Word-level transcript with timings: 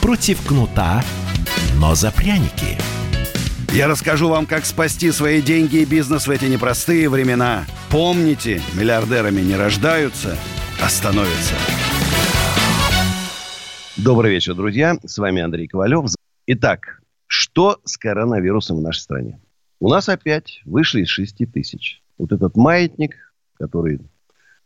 Против 0.00 0.46
кнута, 0.46 1.04
но 1.76 1.94
за 1.94 2.10
пряники. 2.10 2.78
Я 3.72 3.86
расскажу 3.86 4.28
вам, 4.28 4.46
как 4.46 4.64
спасти 4.64 5.10
свои 5.12 5.42
деньги 5.42 5.76
и 5.76 5.84
бизнес 5.84 6.26
в 6.26 6.30
эти 6.30 6.46
непростые 6.46 7.08
времена. 7.10 7.66
Помните, 7.90 8.62
миллиардерами 8.74 9.42
не 9.42 9.56
рождаются, 9.56 10.38
а 10.82 10.88
становятся. 10.88 11.54
Добрый 13.98 14.32
вечер, 14.32 14.54
друзья. 14.54 14.96
С 15.04 15.18
вами 15.18 15.42
Андрей 15.42 15.68
Ковалев. 15.68 16.06
Итак, 16.46 17.02
что 17.26 17.78
с 17.84 17.98
коронавирусом 17.98 18.78
в 18.78 18.80
нашей 18.80 19.00
стране? 19.00 19.40
У 19.80 19.90
нас 19.90 20.08
опять 20.08 20.62
вышли 20.64 21.02
из 21.02 21.08
6 21.08 21.52
тысяч. 21.52 22.02
Вот 22.16 22.32
этот 22.32 22.56
маятник, 22.56 23.34
который 23.58 24.00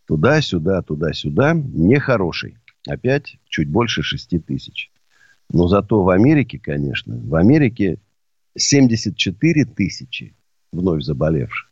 туда-сюда, 0.07 0.81
туда-сюда, 0.83 1.55
нехороший. 1.55 2.57
Опять 2.87 3.37
чуть 3.49 3.69
больше 3.69 4.03
6 4.03 4.45
тысяч. 4.47 4.93
Но 5.51 5.69
зато 5.69 6.03
в 6.03 6.11
Америке, 6.11 6.59
конечно, 6.59 7.17
в 7.17 7.35
Америке 7.35 7.99
74 8.57 9.65
тысячи 9.65 10.35
вновь 10.73 11.03
заболевших. 11.03 11.71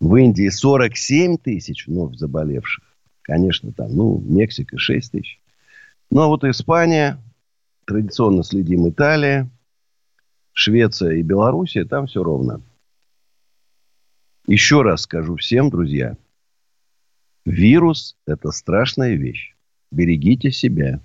В 0.00 0.16
Индии 0.16 0.48
47 0.48 1.38
тысяч 1.38 1.86
вновь 1.86 2.16
заболевших. 2.16 2.84
Конечно, 3.22 3.72
там, 3.72 3.94
ну, 3.94 4.18
Мексика 4.18 4.78
6 4.78 5.12
тысяч. 5.12 5.40
Ну, 6.10 6.22
а 6.22 6.26
вот 6.26 6.44
Испания, 6.44 7.18
традиционно 7.86 8.42
следим 8.42 8.88
Италия, 8.88 9.48
Швеция 10.52 11.14
и 11.14 11.22
Белоруссия, 11.22 11.84
там 11.84 12.06
все 12.06 12.22
ровно. 12.22 12.60
Еще 14.46 14.82
раз 14.82 15.02
скажу 15.02 15.36
всем, 15.36 15.70
друзья, 15.70 16.16
вирус– 17.46 18.16
это 18.26 18.50
страшная 18.50 19.14
вещь. 19.14 19.54
Берегите 19.90 20.50
себя. 20.50 21.00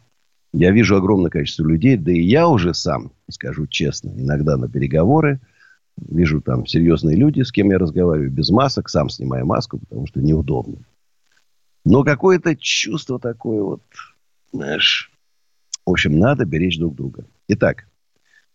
Я 0.59 0.71
вижу 0.71 0.97
огромное 0.97 1.29
количество 1.29 1.67
людей, 1.67 1.97
да 1.97 2.11
и 2.11 2.19
я 2.19 2.47
уже 2.47 2.73
сам, 2.73 3.11
скажу 3.29 3.67
честно, 3.67 4.09
иногда 4.09 4.57
на 4.57 4.67
переговоры, 4.67 5.39
вижу 5.97 6.41
там 6.41 6.65
серьезные 6.65 7.15
люди, 7.15 7.43
с 7.43 7.51
кем 7.51 7.69
я 7.69 7.77
разговариваю, 7.77 8.31
без 8.31 8.49
масок, 8.49 8.89
сам 8.89 9.07
снимаю 9.07 9.45
маску, 9.45 9.77
потому 9.77 10.07
что 10.07 10.19
неудобно. 10.19 10.79
Но 11.85 12.03
какое-то 12.03 12.55
чувство 12.55 13.19
такое 13.19 13.61
вот, 13.61 13.83
знаешь, 14.51 15.11
в 15.85 15.91
общем, 15.91 16.17
надо 16.17 16.43
беречь 16.45 16.79
друг 16.79 16.95
друга. 16.95 17.27
Итак, 17.49 17.87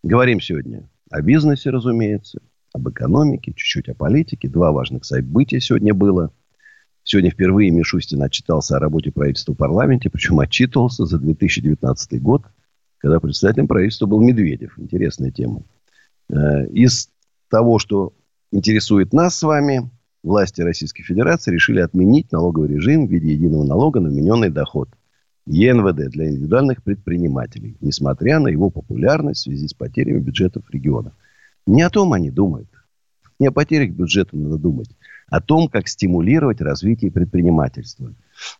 говорим 0.02 0.40
сегодня 0.40 0.90
о 1.08 1.22
бизнесе, 1.22 1.70
разумеется, 1.70 2.40
об 2.72 2.88
экономике, 2.88 3.52
чуть-чуть 3.52 3.88
о 3.88 3.94
политике. 3.94 4.48
Два 4.48 4.72
важных 4.72 5.04
события 5.04 5.60
сегодня 5.60 5.94
было– 5.94 6.32
Сегодня 7.04 7.30
впервые 7.30 7.70
Мишустин 7.70 8.22
отчитался 8.22 8.76
о 8.76 8.78
работе 8.78 9.10
правительства 9.10 9.54
в 9.54 9.56
парламенте, 9.56 10.08
причем 10.08 10.38
отчитывался 10.38 11.04
за 11.04 11.18
2019 11.18 12.22
год, 12.22 12.44
когда 12.98 13.18
председателем 13.18 13.66
правительства 13.66 14.06
был 14.06 14.20
Медведев. 14.20 14.78
Интересная 14.78 15.32
тема. 15.32 15.64
Э, 16.28 16.66
из 16.68 17.10
того, 17.48 17.80
что 17.80 18.14
интересует 18.52 19.12
нас 19.12 19.36
с 19.36 19.42
вами, 19.42 19.90
власти 20.22 20.60
Российской 20.60 21.02
Федерации 21.02 21.52
решили 21.52 21.80
отменить 21.80 22.30
налоговый 22.30 22.68
режим 22.68 23.08
в 23.08 23.10
виде 23.10 23.32
единого 23.32 23.64
налога 23.64 23.98
на 23.98 24.08
вмененный 24.08 24.50
доход. 24.50 24.88
ЕНВД 25.46 26.08
для 26.12 26.28
индивидуальных 26.28 26.84
предпринимателей, 26.84 27.76
несмотря 27.80 28.38
на 28.38 28.46
его 28.46 28.70
популярность 28.70 29.40
в 29.40 29.44
связи 29.44 29.66
с 29.66 29.74
потерями 29.74 30.20
бюджетов 30.20 30.70
региона. 30.70 31.14
Не 31.66 31.82
о 31.82 31.90
том 31.90 32.12
они 32.12 32.30
думают. 32.30 32.68
Не 33.40 33.48
о 33.48 33.50
потерях 33.50 33.90
бюджета 33.90 34.36
надо 34.36 34.56
думать 34.56 34.90
о 35.32 35.40
том, 35.40 35.68
как 35.68 35.88
стимулировать 35.88 36.60
развитие 36.60 37.10
предпринимательства. 37.10 38.14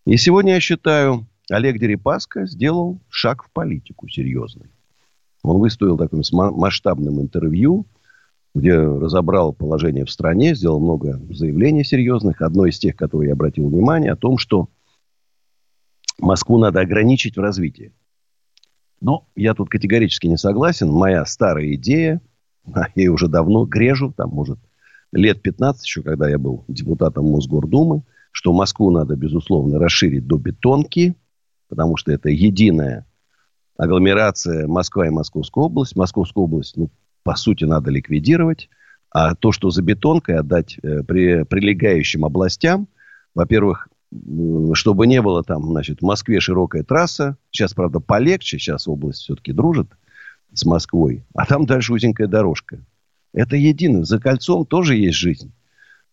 И 0.07 0.17
сегодня, 0.17 0.55
я 0.55 0.61
считаю, 0.61 1.27
Олег 1.51 1.79
Дерипаска 1.79 2.47
сделал 2.47 2.99
шаг 3.11 3.45
в 3.45 3.51
политику 3.51 4.09
серьезный. 4.09 4.71
Он 5.43 5.61
выступил 5.61 5.99
таким 5.99 6.23
масштабным 6.33 7.21
интервью, 7.21 7.85
где 8.55 8.79
разобрал 8.79 9.53
положение 9.53 10.07
в 10.07 10.11
стране, 10.11 10.55
сделал 10.55 10.81
много 10.81 11.21
заявлений 11.29 11.85
серьезных. 11.85 12.41
Одно 12.41 12.65
из 12.65 12.79
тех, 12.79 12.97
которые 12.97 13.29
я 13.29 13.35
обратил 13.35 13.69
внимание, 13.69 14.13
о 14.13 14.17
том, 14.17 14.39
что 14.39 14.71
Москву 16.19 16.57
надо 16.57 16.81
ограничить 16.81 17.37
в 17.37 17.41
развитии. 17.41 17.93
Но 19.03 19.27
я 19.37 19.53
тут 19.53 19.69
категорически 19.69 20.27
не 20.27 20.39
согласен. 20.39 20.89
Моя 20.89 21.27
старая 21.27 21.75
идея, 21.75 22.23
я 22.65 22.87
ее 22.95 23.11
уже 23.11 23.29
давно 23.29 23.67
грежу, 23.67 24.11
там, 24.17 24.31
может, 24.31 24.59
лет 25.13 25.43
15 25.43 25.85
еще, 25.85 26.03
когда 26.03 26.29
я 26.29 26.39
был 26.39 26.65
депутатом 26.69 27.27
Мосгордумы, 27.27 28.03
что 28.33 28.53
Москву 28.53 28.91
надо, 28.91 29.15
безусловно, 29.15 29.79
расширить 29.79 30.27
до 30.27 30.39
бетонки, 30.39 31.15
потому 31.69 31.97
что 31.97 32.13
это 32.13 32.31
единая 32.31 33.07
агломерация 33.77 34.67
Москва 34.67 35.07
и 35.07 35.11
Московская 35.11 35.65
область. 35.65 35.97
Московскую 35.97 36.45
область, 36.45 36.77
ну, 36.77 36.91
по 37.23 37.35
сути, 37.37 37.65
надо 37.65 37.91
ликвидировать. 37.91 38.69
А 39.11 39.35
то, 39.35 39.53
что 39.53 39.71
за 39.71 39.83
бетонкой 39.83 40.39
отдать 40.39 40.79
э, 40.83 41.03
при 41.03 41.45
прилегающим 41.45 42.25
областям, 42.25 42.89
во-первых, 43.35 43.89
чтобы 44.75 45.07
не 45.07 45.21
было 45.23 45.43
там, 45.43 45.65
значит, 45.65 46.01
в 46.01 46.05
Москве 46.05 46.41
широкая 46.41 46.83
трасса. 46.83 47.37
Сейчас, 47.51 47.75
правда, 47.75 48.01
полегче. 48.01 48.59
Сейчас 48.59 48.89
область 48.89 49.21
все-таки 49.21 49.53
дружит 49.53 49.89
с 50.53 50.65
Москвой. 50.65 51.25
А 51.35 51.47
там 51.47 51.67
дальше 51.67 51.93
узенькая 51.93 52.27
дорожка. 52.27 52.85
Это 53.33 53.57
едино. 53.57 54.05
За 54.05 54.19
кольцом 54.19 54.67
тоже 54.67 54.97
есть 54.97 55.17
жизнь. 55.17 55.53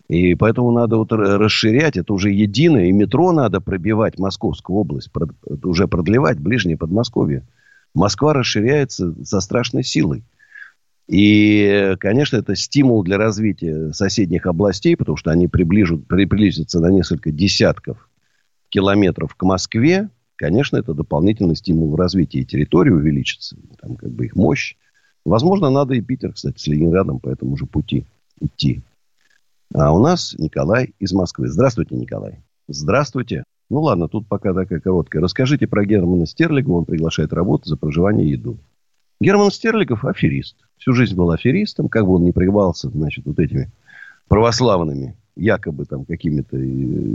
И 0.07 0.35
поэтому 0.35 0.71
надо 0.71 0.97
вот 0.97 1.11
расширять. 1.11 1.97
Это 1.97 2.13
уже 2.13 2.31
единое. 2.31 2.87
И 2.87 2.91
метро 2.91 3.31
надо 3.31 3.61
пробивать 3.61 4.17
Московскую 4.17 4.77
область. 4.77 5.09
Уже 5.63 5.87
продлевать 5.87 6.39
ближнее 6.39 6.77
Подмосковье. 6.77 7.45
Москва 7.93 8.33
расширяется 8.33 9.13
со 9.23 9.39
страшной 9.39 9.83
силой. 9.83 10.23
И, 11.07 11.95
конечно, 11.99 12.37
это 12.37 12.55
стимул 12.55 13.03
для 13.03 13.17
развития 13.17 13.91
соседних 13.93 14.45
областей, 14.45 14.95
потому 14.95 15.17
что 15.17 15.31
они 15.31 15.47
приближут, 15.47 16.07
приблизятся 16.07 16.79
на 16.79 16.91
несколько 16.91 17.31
десятков 17.31 18.09
километров 18.69 19.33
к 19.35 19.43
Москве. 19.43 20.09
Конечно, 20.35 20.77
это 20.77 20.93
дополнительный 20.93 21.55
стимул 21.55 21.91
в 21.91 21.95
развитии 21.95 22.43
территории 22.43 22.91
увеличится. 22.91 23.57
Там 23.81 23.95
как 23.95 24.11
бы 24.11 24.25
их 24.25 24.35
мощь. 24.35 24.75
Возможно, 25.25 25.69
надо 25.69 25.93
и 25.93 26.01
Питер, 26.01 26.33
кстати, 26.33 26.57
с 26.57 26.67
Ленинградом 26.67 27.19
по 27.19 27.29
этому 27.29 27.57
же 27.57 27.65
пути 27.65 28.05
идти. 28.39 28.81
А 29.73 29.93
у 29.93 29.99
нас 29.99 30.35
Николай 30.37 30.93
из 30.99 31.13
Москвы. 31.13 31.47
Здравствуйте, 31.47 31.95
Николай. 31.95 32.39
Здравствуйте. 32.67 33.43
Ну 33.69 33.81
ладно, 33.81 34.07
тут 34.07 34.27
пока 34.27 34.53
такая 34.53 34.79
короткая. 34.79 35.21
Расскажите 35.21 35.67
про 35.67 35.85
Германа 35.85 36.25
Стерлигова. 36.25 36.77
Он 36.77 36.85
приглашает 36.85 37.33
работу 37.33 37.69
за 37.69 37.77
проживание 37.77 38.27
и 38.27 38.31
еду. 38.31 38.57
Герман 39.21 39.51
Стерлигов 39.51 40.05
аферист. 40.05 40.55
Всю 40.77 40.93
жизнь 40.93 41.15
был 41.15 41.29
аферистом. 41.29 41.89
Как 41.89 42.05
бы 42.05 42.15
он 42.15 42.23
ни 42.23 42.31
прикрывался, 42.31 42.89
значит, 42.89 43.25
вот 43.25 43.37
этими 43.37 43.69
православными, 44.27 45.15
якобы 45.35 45.85
там 45.85 46.05
какими-то 46.05 46.57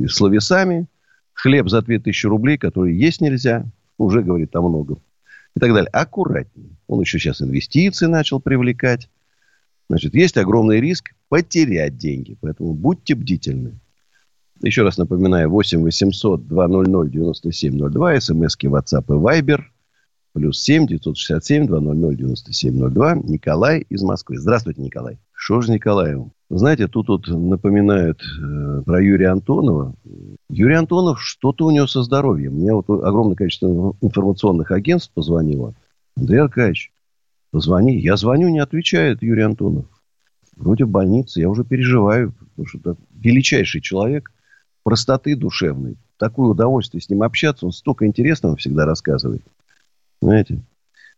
словесами. 0.08 0.86
Хлеб 1.32 1.68
за 1.68 1.82
2000 1.82 2.26
рублей, 2.26 2.58
который 2.58 2.94
есть 2.94 3.20
нельзя, 3.20 3.66
уже 3.98 4.22
говорит 4.22 4.54
о 4.54 4.62
многом 4.62 4.98
и 5.56 5.60
так 5.60 5.72
далее. 5.72 5.88
Аккуратнее. 5.92 6.70
Он 6.86 7.00
еще 7.00 7.18
сейчас 7.18 7.42
инвестиции 7.42 8.06
начал 8.06 8.40
привлекать. 8.40 9.08
Значит, 9.88 10.14
есть 10.14 10.36
огромный 10.36 10.80
риск 10.80 11.14
потерять 11.28 11.96
деньги. 11.96 12.36
Поэтому 12.40 12.74
будьте 12.74 13.14
бдительны. 13.14 13.78
Еще 14.62 14.82
раз 14.82 14.98
напоминаю, 14.98 15.50
8 15.50 15.82
800 15.82 16.46
200 16.46 17.10
9702, 17.10 18.20
смски 18.20 18.66
WhatsApp 18.68 19.04
и 19.08 19.42
Viber, 19.42 19.62
плюс 20.32 20.62
7 20.62 20.86
967 20.86 21.66
200 21.66 22.16
9702. 22.16 23.14
Николай 23.24 23.80
из 23.88 24.02
Москвы. 24.02 24.38
Здравствуйте, 24.38 24.80
Николай. 24.80 25.18
Что 25.32 25.60
же 25.60 25.72
Николаеву? 25.72 26.32
Знаете, 26.56 26.86
тут 26.86 27.08
вот 27.08 27.26
напоминают 27.26 28.22
э, 28.22 28.82
про 28.86 29.02
Юрия 29.02 29.30
Антонова. 29.30 29.96
Юрий 30.48 30.76
Антонов, 30.76 31.20
что-то 31.20 31.66
у 31.66 31.72
него 31.72 31.88
со 31.88 32.04
здоровьем. 32.04 32.54
Мне 32.54 32.72
вот 32.72 32.88
огромное 32.88 33.34
количество 33.34 33.96
информационных 34.00 34.70
агентств 34.70 35.10
позвонило. 35.12 35.74
Андрей 36.16 36.42
Аркадьевич, 36.42 36.92
позвони. 37.50 37.98
Я 37.98 38.16
звоню, 38.16 38.50
не 38.50 38.60
отвечает 38.60 39.20
Юрий 39.20 39.42
Антонов. 39.42 39.86
Вроде 40.54 40.84
в 40.84 40.90
больнице. 40.90 41.40
Я 41.40 41.50
уже 41.50 41.64
переживаю. 41.64 42.32
Потому 42.50 42.68
что 42.68 42.78
это 42.78 42.96
величайший 43.18 43.80
человек. 43.80 44.30
Простоты 44.84 45.34
душевной. 45.34 45.96
Такое 46.18 46.50
удовольствие 46.50 47.00
с 47.00 47.08
ним 47.08 47.24
общаться. 47.24 47.66
Он 47.66 47.72
столько 47.72 48.06
интересного 48.06 48.54
всегда 48.54 48.86
рассказывает. 48.86 49.42
Знаете? 50.22 50.62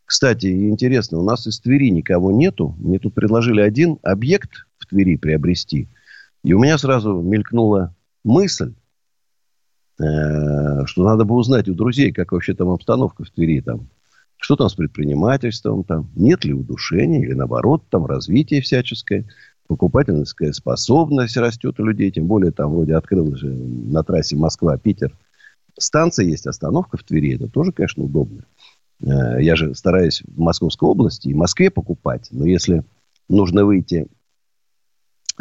Кстати, 0.06 0.70
интересно, 0.70 1.18
у 1.18 1.22
нас 1.22 1.46
из 1.46 1.60
Твери 1.60 1.90
никого 1.90 2.32
нету. 2.32 2.74
Мне 2.78 2.98
тут 2.98 3.12
предложили 3.12 3.60
один 3.60 3.98
объект 4.02 4.65
в 4.78 4.86
Твери 4.86 5.16
приобрести. 5.16 5.88
И 6.42 6.52
у 6.52 6.58
меня 6.58 6.78
сразу 6.78 7.20
мелькнула 7.20 7.94
мысль, 8.24 8.74
э, 9.98 10.84
что 10.86 11.04
надо 11.04 11.24
бы 11.24 11.34
узнать 11.34 11.68
у 11.68 11.74
друзей, 11.74 12.12
как 12.12 12.32
вообще 12.32 12.54
там 12.54 12.70
обстановка 12.70 13.24
в 13.24 13.30
Твери. 13.30 13.60
Там, 13.60 13.88
что 14.38 14.56
там 14.56 14.68
с 14.68 14.74
предпринимательством, 14.74 15.84
там, 15.84 16.10
нет 16.14 16.44
ли 16.44 16.52
удушения 16.52 17.20
или 17.20 17.32
наоборот, 17.32 17.84
там 17.90 18.06
развитие 18.06 18.60
всяческое, 18.60 19.26
покупательская 19.66 20.52
способность 20.52 21.36
растет 21.36 21.80
у 21.80 21.84
людей, 21.84 22.10
тем 22.10 22.26
более 22.26 22.52
там 22.52 22.72
вроде 22.72 22.94
открылась 22.94 23.40
же 23.40 23.48
на 23.48 24.04
трассе 24.04 24.36
Москва-Питер 24.36 25.12
станция 25.78 26.26
есть, 26.26 26.46
остановка 26.46 26.96
в 26.96 27.04
Твери, 27.04 27.34
это 27.34 27.48
тоже, 27.48 27.72
конечно, 27.72 28.04
удобно. 28.04 28.44
Э, 29.02 29.40
я 29.40 29.56
же 29.56 29.74
стараюсь 29.74 30.22
в 30.26 30.38
Московской 30.38 30.88
области 30.88 31.28
и 31.28 31.34
Москве 31.34 31.70
покупать, 31.70 32.28
но 32.30 32.46
если 32.46 32.84
нужно 33.28 33.64
выйти 33.64 34.06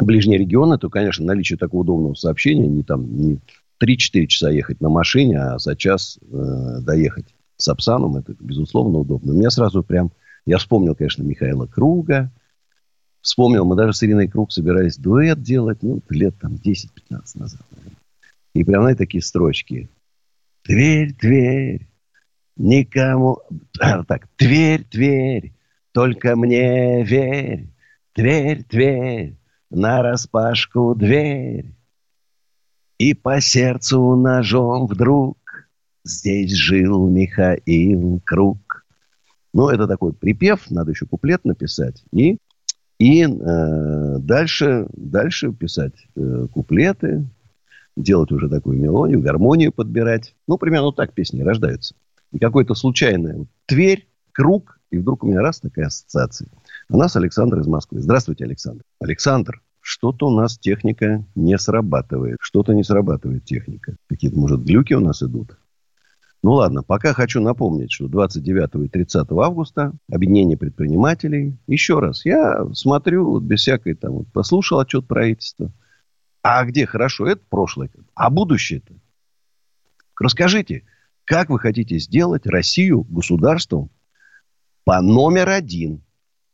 ближние 0.04 0.38
регионы, 0.38 0.78
то, 0.78 0.90
конечно, 0.90 1.24
наличие 1.24 1.58
такого 1.58 1.82
удобного 1.82 2.14
сообщения 2.14 2.66
не 2.66 2.82
там 2.82 3.16
не 3.16 3.40
3-4 3.82 4.26
часа 4.26 4.50
ехать 4.50 4.80
на 4.80 4.88
машине, 4.88 5.40
а 5.40 5.58
за 5.58 5.76
час 5.76 6.18
э, 6.22 6.78
доехать 6.80 7.26
с 7.56 7.68
Апсаном, 7.68 8.16
это, 8.16 8.34
безусловно, 8.38 8.98
удобно. 8.98 9.32
У 9.32 9.36
меня 9.36 9.50
сразу 9.50 9.82
прям... 9.82 10.12
Я 10.44 10.58
вспомнил, 10.58 10.94
конечно, 10.94 11.22
Михаила 11.22 11.66
Круга. 11.66 12.30
Вспомнил, 13.20 13.64
мы 13.64 13.74
даже 13.74 13.92
с 13.94 14.02
Ириной 14.04 14.28
Круг 14.28 14.52
собирались 14.52 14.96
дуэт 14.98 15.42
делать, 15.42 15.82
ну, 15.82 16.00
лет 16.10 16.38
там 16.38 16.54
10-15 16.54 16.88
назад. 17.34 17.62
И 18.54 18.62
прям, 18.62 18.82
знаете, 18.82 18.98
такие 18.98 19.22
строчки. 19.22 19.88
Тверь, 20.62 21.12
Тверь, 21.14 21.88
никому... 22.56 23.40
А, 23.80 24.04
так, 24.04 24.28
Тверь, 24.36 24.84
Тверь, 24.84 25.54
только 25.92 26.36
мне 26.36 27.02
верь. 27.02 27.68
Тверь, 28.12 28.62
Тверь, 28.64 29.36
на 29.76 30.02
распашку 30.02 30.94
дверь. 30.94 31.74
И 32.98 33.14
по 33.14 33.40
сердцу 33.40 34.16
ножом 34.16 34.86
вдруг 34.86 35.36
Здесь 36.06 36.52
жил 36.52 37.08
Михаил 37.08 38.20
Круг. 38.24 38.84
Ну, 39.52 39.68
это 39.70 39.88
такой 39.88 40.12
припев, 40.12 40.70
надо 40.70 40.92
еще 40.92 41.04
куплет 41.04 41.44
написать. 41.44 42.04
И, 42.12 42.38
и 43.00 43.24
э, 43.24 44.18
дальше, 44.20 44.86
дальше 44.92 45.52
писать 45.52 45.94
э, 46.14 46.46
куплеты, 46.52 47.26
делать 47.96 48.30
уже 48.30 48.48
такую 48.48 48.78
мелодию, 48.78 49.20
гармонию 49.20 49.72
подбирать. 49.72 50.36
Ну, 50.46 50.58
примерно 50.58 50.92
так 50.92 51.12
песни 51.12 51.42
рождаются. 51.42 51.96
И 52.30 52.38
какой-то 52.38 52.74
случайный 52.74 53.38
вот, 53.38 53.48
Тверь, 53.66 54.06
круг, 54.30 54.78
и 54.92 54.98
вдруг 54.98 55.24
у 55.24 55.26
меня 55.26 55.40
раз 55.40 55.58
такая 55.58 55.86
ассоциация. 55.86 56.48
У 56.88 56.96
нас 56.96 57.16
Александр 57.16 57.58
из 57.58 57.66
Москвы. 57.66 58.00
Здравствуйте, 58.00 58.44
Александр. 58.44 58.84
Александр, 59.00 59.60
что-то 59.86 60.26
у 60.26 60.30
нас 60.30 60.58
техника 60.58 61.24
не 61.36 61.56
срабатывает. 61.58 62.38
Что-то 62.40 62.74
не 62.74 62.82
срабатывает 62.82 63.44
техника. 63.44 63.94
Какие-то, 64.08 64.36
может, 64.36 64.64
глюки 64.64 64.94
у 64.94 65.00
нас 65.00 65.22
идут. 65.22 65.56
Ну 66.42 66.54
ладно, 66.54 66.82
пока 66.82 67.12
хочу 67.12 67.40
напомнить, 67.40 67.92
что 67.92 68.08
29 68.08 68.84
и 68.84 68.88
30 68.88 69.30
августа 69.30 69.92
объединение 70.10 70.56
предпринимателей. 70.56 71.56
Еще 71.68 72.00
раз, 72.00 72.24
я 72.24 72.66
смотрю 72.74 73.30
вот 73.30 73.44
без 73.44 73.60
всякой 73.60 73.94
там, 73.94 74.14
вот, 74.14 74.32
послушал 74.32 74.80
отчет 74.80 75.06
правительства. 75.06 75.70
А 76.42 76.64
где 76.64 76.84
хорошо? 76.84 77.28
Это 77.28 77.42
прошлое. 77.48 77.88
А 78.14 78.28
будущее-то? 78.28 78.92
Расскажите, 80.18 80.82
как 81.24 81.48
вы 81.48 81.60
хотите 81.60 82.00
сделать 82.00 82.44
Россию 82.48 83.06
государством 83.08 83.90
по 84.82 85.00
номер 85.00 85.48
один 85.48 86.02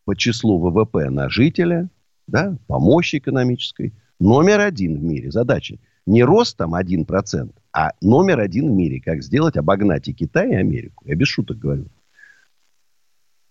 по 0.04 0.14
числу 0.14 0.58
ВВП 0.58 1.08
на 1.08 1.30
жителя, 1.30 1.88
да, 2.32 2.56
по 2.66 2.78
экономической, 3.02 3.92
номер 4.18 4.60
один 4.60 4.98
в 4.98 5.02
мире 5.02 5.30
задача. 5.30 5.78
Не 6.06 6.24
рост 6.24 6.56
там 6.56 6.74
1%, 6.74 7.52
а 7.72 7.92
номер 8.00 8.40
один 8.40 8.70
в 8.70 8.72
мире. 8.72 9.00
Как 9.00 9.22
сделать, 9.22 9.56
обогнать 9.56 10.08
и 10.08 10.14
Китай, 10.14 10.50
и 10.50 10.54
Америку. 10.54 11.04
Я 11.06 11.14
без 11.14 11.28
шуток 11.28 11.58
говорю. 11.58 11.86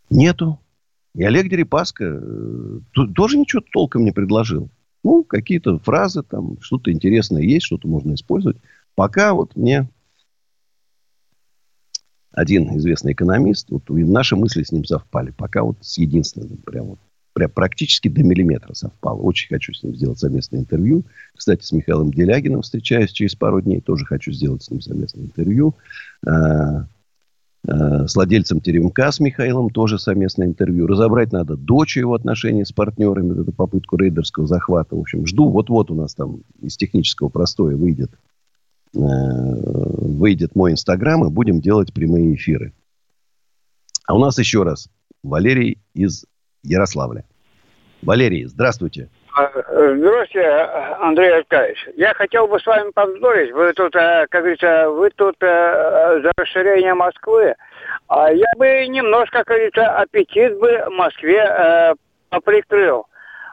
Нету. 0.10 0.60
И 1.14 1.24
Олег 1.24 1.48
Дерипаска 1.50 2.06
э, 2.06 2.80
тоже 3.16 3.38
ничего 3.38 3.62
толком 3.72 4.04
не 4.04 4.12
предложил. 4.12 4.70
Ну, 5.04 5.24
какие-то 5.24 5.78
фразы 5.80 6.24
там, 6.24 6.60
что-то 6.60 6.92
интересное 6.92 7.44
есть, 7.44 7.68
что-то 7.68 7.88
можно 7.88 8.14
использовать. 8.14 8.58
Пока 8.96 9.34
вот 9.34 9.56
мне 9.56 9.90
один 12.32 12.76
известный 12.78 13.14
экономист, 13.14 13.70
вот 13.70 13.84
наши 13.90 14.36
мысли 14.36 14.64
с 14.64 14.72
ним 14.72 14.86
совпали. 14.86 15.32
Пока 15.32 15.64
вот 15.64 15.78
с 15.82 15.98
единственным, 15.98 16.58
прям 16.58 16.86
вот 16.88 17.00
практически 17.34 18.08
до 18.08 18.24
миллиметра 18.24 18.74
совпало. 18.74 19.20
Очень 19.22 19.50
хочу 19.50 19.74
с 19.74 19.84
ним 19.84 19.96
сделать 19.96 20.20
совместное 20.20 20.60
интервью. 20.60 21.04
Кстати, 21.36 21.64
с 21.64 21.72
Михаилом 21.72 22.12
Делягиным 22.12 22.62
встречаюсь 22.62 23.12
через 23.12 23.36
пару 23.36 23.62
дней. 23.62 23.82
Тоже 23.82 24.06
хочу 24.06 24.32
сделать 24.32 24.64
с 24.64 24.72
ним 24.72 24.82
совместное 24.82 25.24
интервью. 25.24 25.76
А, 26.28 26.88
а, 27.68 28.08
с 28.08 28.16
владельцем 28.16 28.60
Теремка, 28.60 29.12
с 29.12 29.20
Михаилом, 29.20 29.70
тоже 29.70 29.98
совместное 30.00 30.48
интервью. 30.48 30.88
Разобрать 30.88 31.32
надо 31.32 31.56
дочь 31.56 31.98
его 31.98 32.14
отношения 32.14 32.66
с 32.66 32.72
партнерами, 32.72 33.34
вот 33.34 33.44
эту 33.44 33.52
попытку 33.52 33.98
рейдерского 33.98 34.48
захвата. 34.48 34.96
В 34.96 35.00
общем, 35.00 35.26
жду. 35.26 35.50
Вот-вот 35.50 35.92
у 35.92 35.96
нас 35.96 36.14
там 36.14 36.42
из 36.60 36.76
технического 36.76 37.30
простоя 37.30 37.76
выйдет, 37.76 38.12
э, 38.94 39.00
выйдет 39.00 40.56
мой 40.56 40.74
инстаграм, 40.74 41.26
и 41.26 41.30
будем 41.30 41.62
делать 41.62 41.94
прямые 41.94 42.36
эфиры. 42.36 42.74
А 44.08 44.16
у 44.16 44.20
нас 44.20 44.38
еще 44.40 44.64
раз 44.64 44.90
Валерий 45.24 45.78
из 45.94 46.26
Ярославля. 46.64 47.24
Валерий, 48.02 48.46
здравствуйте. 48.46 49.10
А, 49.36 49.50
здравствуйте, 49.50 50.46
Андрей 51.00 51.38
Аркадьевич. 51.38 51.88
Я 51.96 52.14
хотел 52.14 52.48
бы 52.48 52.60
с 52.60 52.66
вами 52.66 52.92
повздорить. 52.92 53.54
Вы 53.54 53.72
тут, 53.74 53.96
э, 53.96 54.26
как 54.30 54.42
говорится, 54.42 54.90
вы 54.90 55.10
тут 55.12 55.36
э, 55.42 56.22
за 56.22 56.32
расширение 56.36 56.94
Москвы. 56.94 57.56
А 58.08 58.32
я 58.32 58.48
бы 58.58 58.88
немножко, 58.88 59.40
как 59.40 59.48
говорится, 59.48 59.88
аппетит 59.98 60.60
бы 60.60 60.90
Москве 60.90 61.40
э, 61.40 61.94
поприкрыл. 62.30 63.06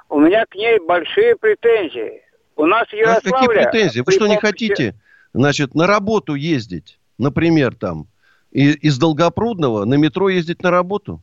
У 0.08 0.20
меня 0.20 0.46
к 0.46 0.54
ней 0.54 0.78
большие 0.80 1.36
претензии. 1.36 2.22
У 2.56 2.66
нас 2.66 2.88
в 2.88 2.92
Ярославле... 2.92 3.30
А 3.30 3.40
какие 3.40 3.48
претензии? 3.48 4.00
Вы 4.04 4.12
что, 4.12 4.26
не 4.26 4.36
хотите, 4.36 4.94
значит, 5.32 5.74
на 5.74 5.86
работу 5.86 6.34
ездить? 6.34 6.98
Например, 7.18 7.74
там, 7.74 8.06
из 8.50 8.98
Долгопрудного 8.98 9.84
на 9.84 9.94
метро 9.94 10.28
ездить 10.28 10.62
на 10.62 10.70
работу? 10.70 11.22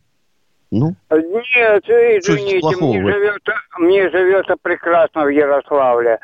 Ну? 0.71 0.95
Нет, 1.09 1.83
извините, 1.87 2.77
мне 2.81 3.01
живется, 3.01 3.53
мне 3.79 4.09
живется 4.09 4.55
прекрасно 4.61 5.25
в 5.25 5.29
Ярославле. 5.29 6.19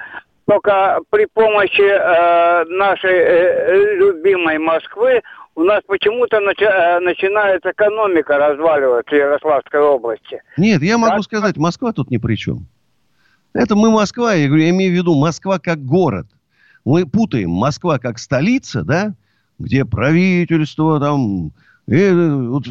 Только 0.45 0.99
при 1.09 1.27
помощи 1.33 1.81
э, 1.81 2.65
нашей 2.65 3.13
э, 3.13 3.95
любимой 3.95 4.57
Москвы 4.57 5.21
у 5.55 5.63
нас 5.63 5.81
почему-то 5.87 6.37
начи- 6.37 6.65
э, 6.65 6.99
начинает 6.99 7.65
экономика 7.65 8.37
разваливаться 8.37 9.15
в 9.15 9.17
Ярославской 9.17 9.79
области. 9.79 10.41
Нет, 10.57 10.81
я 10.81 10.97
могу 10.97 11.17
так? 11.17 11.23
сказать, 11.23 11.57
Москва 11.57 11.93
тут 11.93 12.09
ни 12.09 12.17
при 12.17 12.35
чем. 12.35 12.65
Это 13.53 13.75
мы 13.75 13.91
Москва, 13.91 14.33
я 14.33 14.47
говорю, 14.47 14.63
я 14.63 14.69
имею 14.69 14.91
в 14.93 14.95
виду 14.95 15.15
Москва 15.15 15.59
как 15.59 15.79
город. 15.85 16.25
Мы 16.85 17.05
путаем 17.05 17.51
Москва 17.51 17.99
как 17.99 18.17
столица, 18.17 18.83
да, 18.83 19.13
где 19.59 19.85
правительство, 19.85 20.99
там, 20.99 21.51
и, 21.87 21.95
э, 21.95 22.35
вот, 22.35 22.67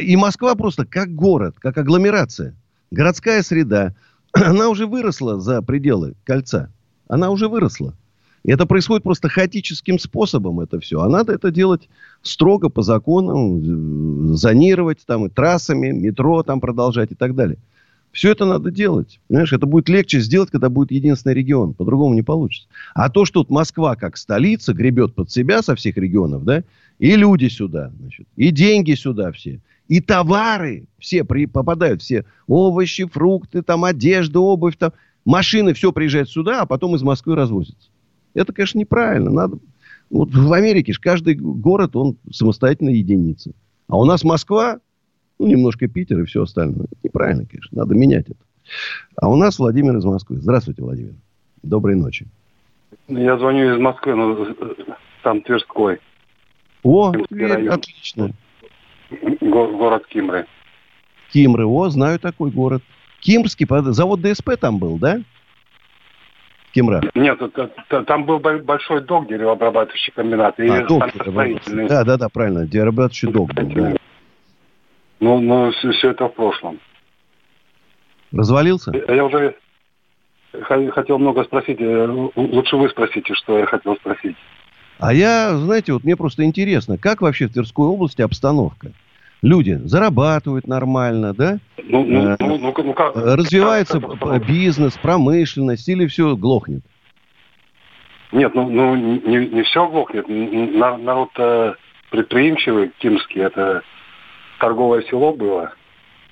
и 0.00 0.16
Москва 0.16 0.54
просто 0.54 0.84
как 0.84 1.14
город, 1.14 1.56
как 1.58 1.78
агломерация. 1.78 2.54
Городская 2.90 3.42
среда. 3.42 3.94
Она 4.32 4.68
уже 4.68 4.86
выросла 4.86 5.40
за 5.40 5.62
пределы 5.62 6.14
кольца. 6.24 6.70
Она 7.08 7.30
уже 7.30 7.48
выросла. 7.48 7.94
И 8.42 8.50
это 8.50 8.64
происходит 8.64 9.02
просто 9.02 9.28
хаотическим 9.28 9.98
способом 9.98 10.60
это 10.60 10.78
все. 10.78 11.00
А 11.00 11.08
надо 11.08 11.32
это 11.32 11.50
делать 11.50 11.88
строго 12.22 12.68
по 12.68 12.82
законам, 12.82 14.32
э, 14.32 14.36
зонировать 14.36 15.04
там 15.04 15.26
и 15.26 15.28
трассами, 15.28 15.90
метро 15.90 16.42
там 16.42 16.60
продолжать 16.60 17.12
и 17.12 17.14
так 17.14 17.34
далее. 17.34 17.58
Все 18.16 18.30
это 18.30 18.46
надо 18.46 18.70
делать. 18.70 19.20
Понимаешь, 19.28 19.52
это 19.52 19.66
будет 19.66 19.90
легче 19.90 20.20
сделать, 20.20 20.50
когда 20.50 20.70
будет 20.70 20.90
единственный 20.90 21.34
регион. 21.34 21.74
По-другому 21.74 22.14
не 22.14 22.22
получится. 22.22 22.66
А 22.94 23.10
то, 23.10 23.26
что 23.26 23.40
вот 23.40 23.50
Москва 23.50 23.94
как 23.94 24.16
столица 24.16 24.72
гребет 24.72 25.14
под 25.14 25.30
себя 25.30 25.60
со 25.60 25.74
всех 25.74 25.98
регионов, 25.98 26.42
да, 26.44 26.64
и 26.98 27.14
люди 27.14 27.48
сюда, 27.48 27.92
значит, 28.00 28.26
и 28.34 28.50
деньги 28.52 28.94
сюда 28.94 29.32
все, 29.32 29.60
и 29.88 30.00
товары 30.00 30.86
все 30.98 31.24
при, 31.24 31.44
попадают, 31.44 32.00
все 32.00 32.24
овощи, 32.46 33.04
фрукты, 33.04 33.60
там, 33.60 33.84
одежда, 33.84 34.40
обувь, 34.40 34.78
там, 34.78 34.94
машины, 35.26 35.74
все 35.74 35.92
приезжает 35.92 36.30
сюда, 36.30 36.62
а 36.62 36.66
потом 36.66 36.96
из 36.96 37.02
Москвы 37.02 37.34
развозится. 37.34 37.90
Это, 38.32 38.54
конечно, 38.54 38.78
неправильно. 38.78 39.30
Надо... 39.30 39.58
Вот 40.08 40.34
в 40.34 40.52
Америке 40.54 40.94
же 40.94 41.00
каждый 41.00 41.34
город, 41.34 41.94
он 41.96 42.16
самостоятельная 42.32 42.94
единица. 42.94 43.52
А 43.88 43.98
у 43.98 44.06
нас 44.06 44.24
Москва, 44.24 44.78
ну, 45.38 45.46
немножко 45.46 45.88
Питер 45.88 46.20
и 46.20 46.24
все 46.24 46.42
остальное. 46.42 46.86
Это 46.86 46.96
неправильно, 47.02 47.44
конечно. 47.46 47.78
Надо 47.78 47.94
менять 47.94 48.28
это. 48.28 48.38
А 49.20 49.28
у 49.28 49.36
нас 49.36 49.58
Владимир 49.58 49.96
из 49.96 50.04
Москвы. 50.04 50.36
Здравствуйте, 50.36 50.82
Владимир. 50.82 51.14
Доброй 51.62 51.96
ночи. 51.96 52.26
Я 53.08 53.38
звоню 53.38 53.74
из 53.74 53.78
Москвы, 53.78 54.14
но 54.14 54.46
там 55.22 55.40
Тверской. 55.42 55.98
О, 56.82 57.12
Тверь, 57.12 57.68
отлично. 57.68 58.30
Го- 59.40 59.76
город 59.76 60.06
Кимры. 60.08 60.46
Кимры, 61.32 61.66
о, 61.66 61.88
знаю 61.88 62.18
такой 62.18 62.50
город. 62.50 62.82
Кимрский, 63.20 63.66
завод 63.92 64.20
ДСП 64.20 64.56
там 64.58 64.78
был, 64.78 64.98
да? 64.98 65.20
Кимра. 66.72 67.02
Нет, 67.14 67.40
там 68.06 68.26
был 68.26 68.38
бо- 68.38 68.58
большой 68.58 69.02
док, 69.02 69.28
деревообрабатывающий 69.28 70.12
комбинат. 70.12 70.60
И 70.60 70.68
А, 70.68 70.86
док, 70.86 71.04
да, 71.88 72.04
да, 72.04 72.16
да, 72.18 72.28
правильно. 72.28 72.66
Дерабатовичий 72.66 73.32
док 73.32 73.52
был, 73.54 73.68
да. 73.70 73.94
Ну, 75.20 75.40
ну 75.40 75.70
все, 75.72 76.10
это 76.10 76.28
в 76.28 76.34
прошлом. 76.34 76.78
Развалился? 78.32 78.92
Я 79.08 79.24
уже 79.24 79.54
хотел 80.92 81.18
много 81.18 81.44
спросить. 81.44 81.80
э, 81.80 82.06
Лучше 82.36 82.76
вы 82.76 82.88
спросите, 82.90 83.34
что 83.34 83.58
я 83.58 83.66
хотел 83.66 83.96
спросить. 83.96 84.36
А 84.98 85.12
я, 85.12 85.56
знаете, 85.56 85.92
вот 85.92 86.04
мне 86.04 86.16
просто 86.16 86.44
интересно, 86.44 86.96
как 86.98 87.20
вообще 87.20 87.46
в 87.46 87.52
Тверской 87.52 87.86
области 87.86 88.22
обстановка? 88.22 88.92
Люди 89.42 89.72
зарабатывают 89.84 90.66
нормально, 90.66 91.34
да? 91.34 91.58
Ну, 91.82 92.04
ну, 92.04 92.30
Э, 92.30 92.36
ну, 92.40 92.58
ну, 92.58 92.74
ну, 92.76 92.94
как- 92.94 93.14
Развивается 93.16 94.00
как- 94.00 94.46
бизнес, 94.46 94.96
промышленность 94.96 95.88
или 95.88 96.06
все 96.06 96.34
глохнет? 96.36 96.82
Нет, 98.32 98.54
ну, 98.54 98.68
ну 98.68 98.94
не, 98.96 99.46
не 99.46 99.62
все 99.62 99.86
глохнет. 99.88 100.26
Народ 100.28 101.30
э, 101.38 101.74
предприимчивый, 102.10 102.90
Кимский, 102.98 103.42
это 103.42 103.82
торговое 104.58 105.02
село 105.02 105.32
было. 105.32 105.72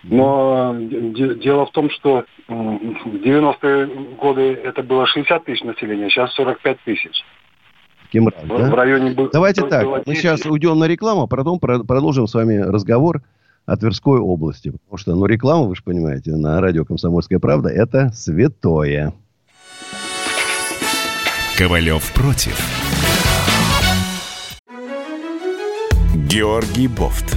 Но 0.03 0.77
де- 0.79 1.35
дело 1.37 1.65
в 1.67 1.71
том, 1.73 1.89
что 1.91 2.25
в 2.47 2.53
90-е 2.53 3.87
годы 4.21 4.43
это 4.63 4.83
было 4.83 5.07
60 5.07 5.45
тысяч 5.47 5.63
населения, 5.65 6.11
сейчас 6.11 6.33
45 6.35 6.79
тысяч. 6.85 7.25
Кемра, 8.13 8.35
В, 8.45 8.49
да? 8.49 8.71
в 8.71 8.75
районе 8.75 9.13
бы- 9.13 9.31
Давайте 9.33 9.63
было 9.63 9.71
так, 9.71 9.87
мы 9.87 10.03
10. 10.05 10.19
сейчас 10.21 10.45
уйдем 10.47 10.79
на 10.79 10.85
рекламу, 10.87 11.23
а 11.23 11.27
потом 11.27 11.59
про- 11.59 11.83
продолжим 11.85 12.27
с 12.27 12.35
вами 12.35 12.59
разговор 12.59 13.23
о 13.67 13.77
Тверской 13.79 14.21
области. 14.21 14.71
Потому 14.73 14.99
что, 14.99 15.15
ну, 15.15 15.25
реклама, 15.25 15.65
вы 15.65 15.75
же 15.75 15.83
понимаете, 15.83 16.33
на 16.33 16.61
радио 16.61 16.85
«Комсомольская 16.85 17.39
правда»– 17.39 17.69
это 17.71 18.11
святое. 18.13 19.15
Ковалев 21.57 22.13
против. 22.13 22.59
Георгий 26.29 26.89
Бофт. 26.89 27.37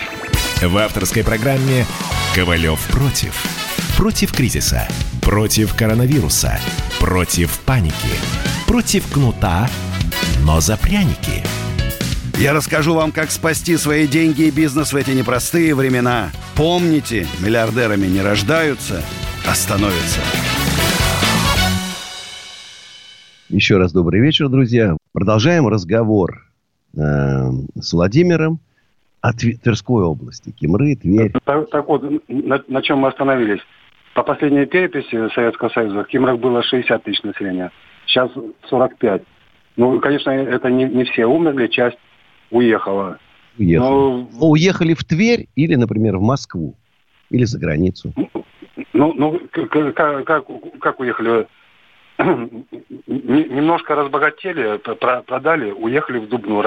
В 0.61 0.77
авторской 0.77 1.23
программе 1.23 1.85
«Ковалев 2.35 2.87
против». 2.89 3.33
Против 3.97 4.31
кризиса, 4.31 4.87
против 5.19 5.75
коронавируса, 5.75 6.59
против 6.99 7.59
паники, 7.61 7.95
против 8.67 9.11
кнута, 9.11 9.67
но 10.45 10.61
за 10.61 10.77
пряники. 10.77 11.43
Я 12.37 12.53
расскажу 12.53 12.93
вам, 12.93 13.11
как 13.11 13.31
спасти 13.31 13.75
свои 13.75 14.07
деньги 14.07 14.43
и 14.43 14.51
бизнес 14.51 14.93
в 14.93 14.95
эти 14.95 15.09
непростые 15.09 15.73
времена. 15.73 16.29
Помните, 16.55 17.25
миллиардерами 17.39 18.05
не 18.05 18.21
рождаются, 18.21 19.01
а 19.47 19.55
становятся. 19.55 20.19
Еще 23.49 23.77
раз 23.77 23.93
добрый 23.93 24.21
вечер, 24.21 24.47
друзья. 24.47 24.95
Продолжаем 25.11 25.67
разговор 25.67 26.45
э, 26.95 27.51
с 27.81 27.93
Владимиром 27.93 28.59
о 29.21 29.31
Тви- 29.33 29.57
Тверской 29.63 30.03
области. 30.03 30.51
Кемры, 30.51 30.95
Тверь. 30.95 31.31
Так, 31.45 31.69
так 31.69 31.87
вот, 31.87 32.03
на, 32.27 32.63
на 32.67 32.81
чем 32.81 32.99
мы 32.99 33.07
остановились? 33.09 33.61
По 34.13 34.23
последней 34.23 34.65
переписи 34.65 35.29
Советского 35.33 35.69
Союза 35.69 36.03
в 36.03 36.07
Кимрах 36.07 36.39
было 36.39 36.61
60 36.63 37.03
тысяч 37.03 37.23
населения, 37.23 37.71
сейчас 38.07 38.29
45. 38.69 39.23
Ну, 39.77 39.99
конечно, 40.01 40.31
это 40.31 40.69
не, 40.69 40.83
не 40.85 41.05
все 41.05 41.25
умерли, 41.25 41.67
часть 41.67 41.97
уехала. 42.49 43.17
Уехали. 43.57 43.87
Ну, 43.89 44.29
Ну, 44.33 44.49
уехали 44.49 44.93
в 44.93 45.03
Тверь 45.05 45.47
или, 45.55 45.75
например, 45.75 46.17
в 46.17 46.21
Москву. 46.21 46.75
Или 47.29 47.45
за 47.45 47.59
границу. 47.59 48.13
Ну, 48.93 49.13
ну 49.13 49.39
к- 49.51 49.67
к- 49.67 49.91
как, 49.93 50.25
как, 50.25 50.45
как 50.81 50.99
уехали? 50.99 51.47
Немножко 53.07 53.95
разбогатели, 53.95 54.77
продали, 55.25 55.71
уехали 55.71 56.19
в 56.19 56.27
Дубну. 56.27 56.61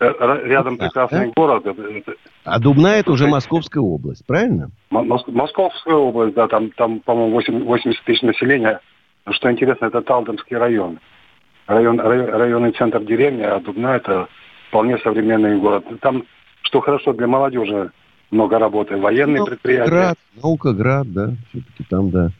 Э, 0.00 0.12
э, 0.18 0.40
Рядом 0.46 0.78
прекрасный 0.78 1.32
город. 1.34 1.66
это- 1.66 1.82
это 1.82 2.14
А 2.44 2.58
Дубна 2.60 2.94
это 2.96 3.10
уже 3.12 3.26
Московская 3.26 3.80
область, 3.80 4.24
правильно? 4.26 4.70
Московская 4.90 5.94
область, 5.94 6.34
да, 6.34 6.46
там, 6.46 6.70
там 6.70 7.00
по-моему, 7.00 7.32
8 7.32 7.64
80 7.64 8.04
тысяч 8.04 8.22
населения. 8.22 8.80
Но 9.26 9.32
Что 9.32 9.50
интересно, 9.50 9.86
это 9.86 10.00
Талдомский 10.02 10.56
район. 10.56 11.00
район 11.66 12.00
рай- 12.00 12.24
районный 12.30 12.72
центр 12.72 13.02
деревни, 13.04 13.42
а 13.42 13.60
Дубна 13.60 13.96
это 13.96 14.28
вполне 14.68 14.98
современный 14.98 15.58
город. 15.58 15.84
Там, 16.00 16.24
что 16.62 16.80
хорошо 16.80 17.12
для 17.12 17.26
молодежи, 17.26 17.90
много 18.30 18.58
работы. 18.58 18.96
Военные 18.96 19.44
предприятия. 19.44 19.90
Град, 19.90 20.16
Наукоград, 20.42 21.12
да, 21.12 21.32
все-таки 21.50 21.84
там, 21.90 22.10
да. 22.10 22.30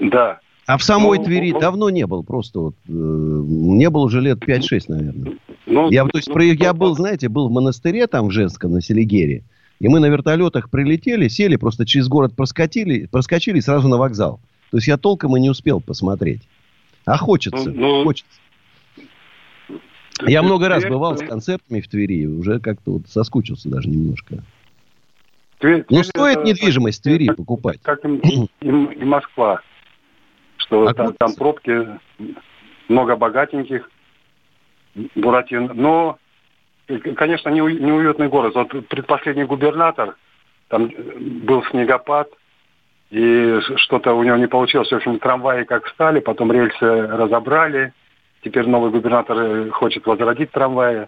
Да. 0.00 0.38
А 0.66 0.78
в 0.78 0.82
самой 0.82 1.18
Ну, 1.18 1.24
Твери 1.24 1.52
ну, 1.52 1.60
давно 1.60 1.90
не 1.90 2.06
был, 2.06 2.24
просто 2.24 2.58
вот, 2.60 2.74
э, 2.88 2.92
не 2.92 3.88
было 3.90 4.04
уже 4.04 4.20
лет 4.20 4.38
5-6, 4.44 4.88
наверное. 4.88 5.34
Ну, 5.66 5.90
Я, 5.90 6.04
то 6.04 6.16
есть, 6.18 6.28
ну, 6.28 6.34
про- 6.34 6.44
я 6.44 6.72
был, 6.72 6.94
знаете, 6.94 7.28
был 7.28 7.48
в 7.48 7.52
монастыре 7.52 8.06
там 8.06 8.28
в 8.28 8.30
Женском, 8.30 8.72
на 8.72 8.80
Селигере, 8.80 9.42
и 9.80 9.88
мы 9.88 9.98
на 10.00 10.06
вертолетах 10.06 10.70
прилетели, 10.70 11.28
сели, 11.28 11.56
просто 11.56 11.84
через 11.84 12.08
город 12.08 12.34
проскочили, 12.36 13.06
проскочили 13.06 13.60
сразу 13.60 13.88
на 13.88 13.96
вокзал. 13.96 14.40
То 14.70 14.78
есть 14.78 14.86
я 14.88 14.96
толком 14.96 15.36
и 15.36 15.40
не 15.40 15.50
успел 15.50 15.80
посмотреть. 15.80 16.42
А 17.04 17.16
хочется, 17.18 17.70
Ну, 17.70 17.98
ну, 17.98 18.04
хочется. 18.04 18.30
Я 20.26 20.42
много 20.42 20.68
раз 20.68 20.84
бывал 20.84 21.16
с 21.18 21.20
концертами 21.22 21.80
в 21.80 21.88
Твери, 21.88 22.26
уже 22.26 22.58
как-то 22.58 22.92
вот 22.92 23.02
соскучился 23.08 23.68
даже 23.68 23.88
немножко. 23.88 24.42
Тверь- 25.58 25.84
Ну, 25.90 26.02
стоит 26.02 26.38
это- 26.38 26.46
недвижимость 26.46 27.00
в 27.00 27.02
Твери 27.02 27.26
покупать. 27.28 27.80
Как 27.82 28.04
и, 28.04 28.08
и- 28.08 28.48
и 28.62 29.04
Москва. 29.04 29.60
Что 30.58 30.86
А 30.86 30.94
там, 30.94 31.12
там 31.18 31.34
пробки, 31.34 31.86
много 32.88 33.16
богатеньких, 33.16 33.90
буратин. 35.14 35.70
Но, 35.74 36.18
э, 36.88 36.98
конечно, 36.98 37.48
неу- 37.50 37.68
неуютный 37.78 38.28
город. 38.28 38.54
Вот 38.54 38.68
предпоследний 38.88 39.44
губернатор, 39.44 40.16
там 40.68 40.86
э, 40.86 41.18
был 41.18 41.62
снегопад, 41.70 42.28
и 43.10 43.58
что-то 43.76 44.14
у 44.14 44.22
него 44.24 44.36
не 44.36 44.48
получилось. 44.48 44.90
В 44.90 44.94
общем, 44.96 45.18
трамваи 45.18 45.64
как 45.64 45.86
стали, 45.88 46.20
потом 46.20 46.50
рельсы 46.52 46.80
разобрали. 47.06 47.92
Теперь 48.42 48.66
новый 48.66 48.90
губернатор 48.90 49.36
э, 49.38 49.70
хочет 49.70 50.06
возродить 50.06 50.50
трамваи. 50.50 51.06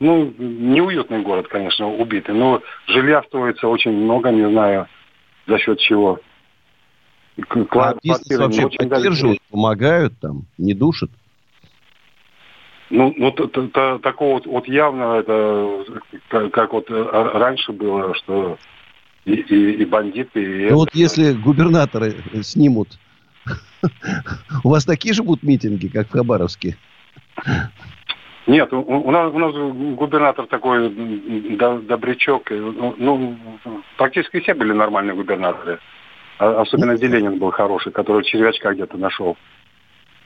Ну, 0.00 0.32
неуютный 0.38 1.22
город, 1.22 1.46
конечно, 1.48 1.88
убитый. 1.88 2.34
Но 2.34 2.60
жилья 2.88 3.22
строится 3.22 3.68
очень 3.68 3.92
много, 3.92 4.30
не 4.30 4.48
знаю, 4.50 4.86
за 5.46 5.58
счет 5.58 5.78
чего. 5.78 6.18
К- 7.48 7.56
А 7.56 7.94
бизнес 8.02 8.28
не 8.30 8.36
вообще 8.64 8.78
поддерживают, 8.78 9.38
помогают 9.50 10.12
там, 10.20 10.42
не 10.58 10.74
душат. 10.74 11.10
Ну, 12.92 13.14
ну 13.16 13.30
т- 13.32 13.46
т- 13.48 13.68
т- 13.68 13.98
такого 14.00 14.42
вот, 14.44 14.68
явно 14.68 15.14
это 15.14 15.84
как, 16.28 16.50
как 16.52 16.72
вот 16.74 16.90
э, 16.90 17.08
раньше 17.10 17.72
было, 17.72 18.14
что 18.14 18.58
и, 19.24 19.32
и- 19.32 19.72
и 19.82 19.84
бандиты, 19.86 20.42
и 20.42 20.58
Ну 20.60 20.66
это 20.66 20.74
вот 20.74 20.88
если 20.92 21.32
губернаторы 21.32 22.16
снимут, 22.42 22.98
у 24.64 24.68
вас 24.68 24.84
такие 24.84 25.14
же 25.14 25.22
будут 25.22 25.42
митинги, 25.42 25.88
как 25.88 26.08
в 26.08 26.12
Хабаровске? 26.12 26.76
Нет, 28.46 28.70
у, 28.74 28.80
у 28.80 29.10
нас, 29.10 29.32
у 29.32 29.38
нас 29.38 29.54
губернатор 29.96 30.46
такой 30.46 30.90
добрячок. 31.86 32.50
Ну, 32.50 32.94
ну, 32.98 33.38
практически 33.96 34.40
все 34.40 34.52
были 34.52 34.72
нормальные 34.72 35.14
губернаторы. 35.14 35.78
А- 36.38 36.60
Особенно 36.60 36.96
Зеленин 36.96 37.38
был 37.38 37.52
хороший, 37.52 37.90
который 37.90 38.22
червячка 38.22 38.74
где-то 38.74 38.98
нашел 38.98 39.38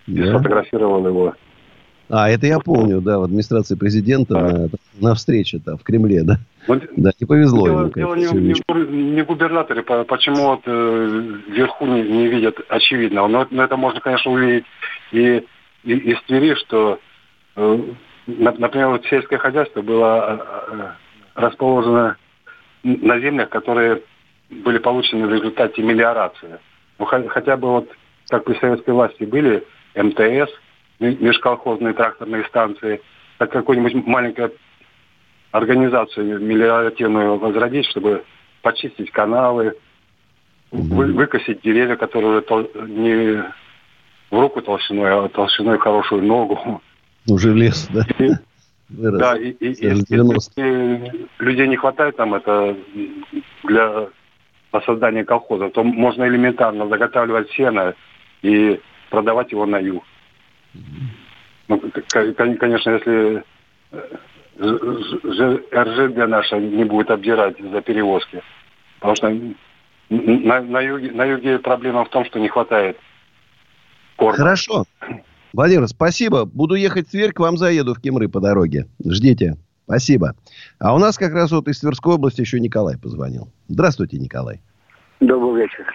и 0.08 0.14
Да. 0.20 0.32
сфотографировал 0.32 1.06
его. 1.06 1.35
А, 2.08 2.28
это 2.30 2.46
я 2.46 2.58
помню, 2.60 3.00
да, 3.00 3.18
в 3.18 3.22
адмадминистрации 3.22 3.75
президента 3.75 4.34
Да. 4.34 4.40
на, 4.40 4.68
на 5.00 5.14
встрече 5.14 5.58
там 5.58 5.76
в 5.76 5.82
Кремле, 5.82 6.22
да. 6.22 6.36
Ну, 6.68 6.80
Да, 6.96 7.10
не 7.20 7.26
повезло 7.26 7.66
Дело, 7.66 7.80
ему, 7.80 7.90
дело 7.90 8.14
не, 8.14 8.54
не 8.54 9.12
не 9.14 9.22
губернаторе, 9.22 9.82
по- 9.82 10.04
почему 10.04 10.48
вот 10.48 10.60
э, 10.66 11.32
вверху 11.48 11.86
не, 11.86 12.02
не 12.02 12.26
видят 12.28 12.58
очевидного. 12.68 13.28
Но, 13.28 13.46
но 13.50 13.64
это 13.64 13.76
можно, 13.76 14.00
конечно, 14.00 14.32
увидеть 14.32 14.64
и, 15.12 15.44
и 15.84 15.92
из 15.92 16.20
Твери, 16.22 16.54
что, 16.54 17.00
э, 17.56 17.78
на- 18.26 18.52
например, 18.52 18.88
вот 18.88 19.04
сельское 19.06 19.38
хозяйство 19.38 19.82
было 19.82 20.40
э, 20.70 20.75
э, 20.76 20.88
расположено 21.34 22.16
на 22.82 23.20
землях, 23.20 23.48
которые 23.48 24.02
были 24.50 24.78
получены 24.78 25.26
в 25.26 25.32
результате 25.32 25.82
мелиорации. 25.82 26.58
Ну, 26.98 27.04
хотя 27.04 27.56
бы 27.56 27.68
вот, 27.68 27.88
как 28.28 28.44
при 28.44 28.54
советской 28.58 28.90
власти 28.90 29.25
были 29.25 29.64
МТС, 29.94 30.52
межколхозные 30.99 31.95
тракторные 31.95 32.45
станции, 32.45 33.00
так 33.38 33.50
какую-нибудь 33.50 34.07
маленькую 34.07 34.53
организацию 35.53 36.41
мелиоративную 36.41 37.38
возродить, 37.38 37.87
чтобы 37.87 38.25
почистить 38.62 39.11
каналы, 39.11 39.75
вы, 40.71 41.12
выкосить 41.12 41.62
деревья, 41.62 41.97
которые 41.97 42.41
тол- 42.41 42.71
не 42.88 43.43
в 44.31 44.41
руку 44.41 44.61
толщиной, 44.61 45.12
а 45.12 45.29
толщиной 45.29 45.79
хорошую 45.79 46.25
ногу. 46.25 46.83
Уже 47.29 47.53
лес, 47.55 47.88
да? 47.93 48.03
И, 48.19 48.33
да, 48.88 49.37
и, 49.37 49.50
и, 49.50 49.73
и, 49.73 49.87
если 49.87 51.26
людей 51.38 51.69
не 51.69 51.76
хватает 51.76 52.17
там 52.17 52.35
это 52.35 52.76
для 53.65 54.09
создания 54.85 55.25
колхоза, 55.25 55.71
то 55.71 55.83
можно 55.83 56.25
элементарно 56.25 56.88
заготавливать 56.88 57.50
сено 57.53 57.95
и 58.43 58.81
продавать 59.11 59.53
его 59.53 59.67
на 59.67 59.79
юг. 59.79 60.05
Ну, 61.68 61.80
конечно, 62.11 62.90
если 62.90 63.45
э, 63.92 64.00
РЖД 64.59 66.28
наша 66.28 66.59
не 66.59 66.85
будет 66.85 67.11
обдирать 67.11 67.56
за 67.61 67.80
перевозки. 67.80 68.42
Потому 69.00 69.16
что 69.16 69.28
на, 70.09 70.61
на, 70.61 70.80
юге, 70.80 71.11
на 71.12 71.25
юге 71.25 71.59
проблема 71.59 72.04
в 72.04 72.09
том, 72.11 72.25
что 72.25 72.38
не 72.38 72.49
хватает 72.49 72.99
корма. 74.16 74.37
Хорошо. 74.37 74.85
Владимир, 75.52 75.88
спасибо. 75.88 76.45
Буду 76.45 76.75
ехать 76.75 77.09
в 77.09 77.11
Тверь, 77.11 77.33
к 77.33 77.40
вам 77.40 77.56
заеду 77.56 77.95
в 77.95 78.00
Кемры 78.00 78.28
по 78.28 78.40
дороге. 78.40 78.87
Ждите. 79.04 79.56
Спасибо. 79.85 80.35
А 80.80 80.95
у 80.95 80.99
нас 80.99 81.16
как 81.16 81.33
раз 81.33 81.52
вот 81.52 81.68
из 81.68 81.78
Тверской 81.78 82.14
области 82.14 82.40
еще 82.40 82.59
Николай 82.59 82.99
позвонил. 82.99 83.49
Здравствуйте, 83.68 84.18
Николай. 84.18 84.61
Добрый 85.21 85.62
вечер. 85.62 85.95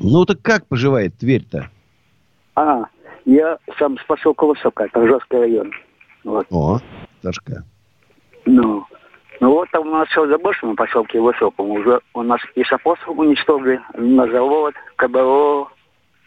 Ну 0.00 0.24
так 0.24 0.42
как 0.42 0.66
поживает 0.66 1.16
Тверь-то? 1.16 1.70
А, 2.56 2.84
я 3.26 3.58
сам 3.78 3.98
с 3.98 4.04
поселка 4.04 4.46
Высокая, 4.46 4.88
Торжевский 4.88 5.38
район. 5.38 5.72
Вот. 6.24 6.46
О, 6.50 6.78
Торжка. 7.22 7.64
Ну, 8.46 8.86
ну 9.40 9.50
вот 9.50 9.68
там 9.72 9.88
у 9.88 9.90
нас 9.90 10.08
все 10.08 10.26
заброшено 10.28 10.72
в 10.72 10.76
поселке 10.76 11.20
Высоком. 11.20 11.70
Уже 11.70 12.00
у 12.14 12.22
нас 12.22 12.40
и 12.54 12.64
сапосов 12.64 13.08
уничтожили, 13.08 13.80
на 13.94 14.26
завод, 14.30 14.74
КБО, 14.96 15.68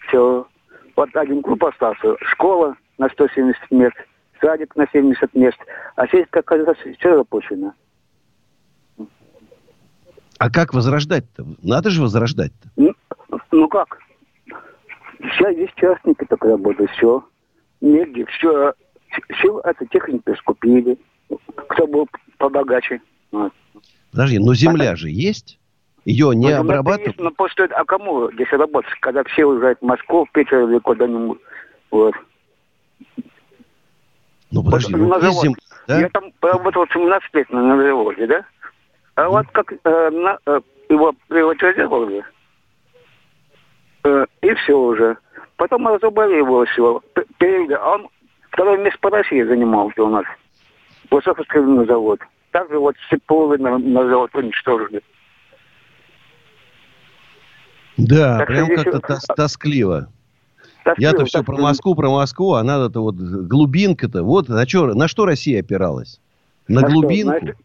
все. 0.08 0.46
Вот 0.96 1.16
один 1.16 1.42
клуб 1.42 1.64
остался, 1.64 2.16
школа 2.22 2.76
на 2.98 3.08
170 3.10 3.72
мест, 3.72 3.96
садик 4.42 4.76
на 4.76 4.86
70 4.92 5.34
мест, 5.34 5.58
а 5.96 6.06
сельская 6.08 6.44
казахстанская 6.44 6.94
все 6.96 7.16
запущено. 7.16 7.74
А 10.38 10.50
как 10.50 10.74
возрождать-то? 10.74 11.46
Надо 11.64 11.90
же 11.90 12.02
возрождать-то. 12.02 12.70
Ну, 12.76 12.94
ну 13.52 13.68
как? 13.70 14.00
Сейчас 15.22 15.54
здесь 15.54 15.70
частники 15.76 16.26
так 16.26 16.44
работают, 16.44 16.92
все. 16.92 17.24
Негде, 17.82 18.26
все, 18.26 18.74
все 19.36 19.60
это 19.64 19.86
технику 19.88 20.36
скупили. 20.36 20.98
Кто 21.70 21.88
был 21.88 22.08
побогаче. 22.38 23.02
Вот. 23.32 23.54
Подожди, 24.12 24.40
но 24.40 24.54
земля 24.54 24.92
а, 24.92 24.96
же 24.96 25.10
есть? 25.10 25.60
Ее 26.06 26.36
не 26.36 26.50
ну, 26.50 26.62
обрабатывают? 26.62 27.20
но 27.20 27.32
просто, 27.32 27.66
а 27.66 27.86
кому 27.86 28.32
здесь 28.32 28.52
работать, 28.52 28.92
когда 29.02 29.24
все 29.26 29.46
уезжают 29.46 29.80
в 29.80 29.86
Москву, 29.86 30.26
в 30.26 30.32
Питер 30.32 30.68
или 30.68 30.80
куда-нибудь? 30.80 31.40
Вот. 31.92 32.16
Ну, 34.52 34.64
подожди, 34.64 34.96
вот, 34.96 35.08
ну, 35.08 35.20
завод. 35.20 35.44
Зем... 35.44 35.56
Да? 35.88 36.00
Я 36.00 36.10
там 36.10 36.32
работал 36.42 36.86
17 36.92 37.34
лет 37.34 37.50
на, 37.52 37.62
на 37.62 37.82
заводе, 37.82 38.28
да? 38.28 38.46
А 39.16 39.24
mm. 39.24 39.30
вот 39.30 39.48
как 39.52 39.74
э, 39.74 40.10
на, 40.10 40.40
э, 40.46 40.62
его 40.90 41.14
приватизировали, 41.28 42.20
э, 42.20 42.24
и 44.04 44.54
все 44.56 44.74
уже. 44.74 45.18
Потом 45.58 45.88
разобрали 45.88 46.38
его 46.38 46.66
все. 46.66 47.02
Перевели. 47.38 47.74
А 47.74 47.96
он 47.96 48.08
второе 48.52 48.78
место 48.78 49.00
по 49.00 49.10
России 49.10 49.44
занимался 49.44 50.04
у 50.04 50.10
нас. 50.10 50.26
Высокострельный 51.12 51.86
завод. 51.86 52.20
Также 52.52 52.80
вот 52.80 52.96
Сиповы 53.10 53.58
на, 53.58 53.78
на 53.78 54.08
завод 54.08 54.34
уничтожили. 54.34 55.02
Да, 57.98 58.38
так 58.40 58.48
прям 58.48 58.68
как-то 58.68 59.00
тос 59.00 59.26
тоскливо. 59.36 60.08
Я-то 60.98 61.26
все 61.26 61.44
про 61.44 61.58
Москву, 61.58 61.94
про 61.96 62.10
Москву, 62.10 62.54
а 62.54 62.64
надо-то 62.64 63.02
вот 63.02 63.16
глубинка-то. 63.16 64.24
Вот 64.24 64.48
на, 64.48 64.66
чё, 64.66 64.94
на 64.94 65.08
что 65.08 65.26
Россия 65.26 65.60
опиралась? 65.60 66.20
На, 66.68 66.82
на 66.82 66.88
глубинку? 66.88 67.48
Что? 67.48 67.56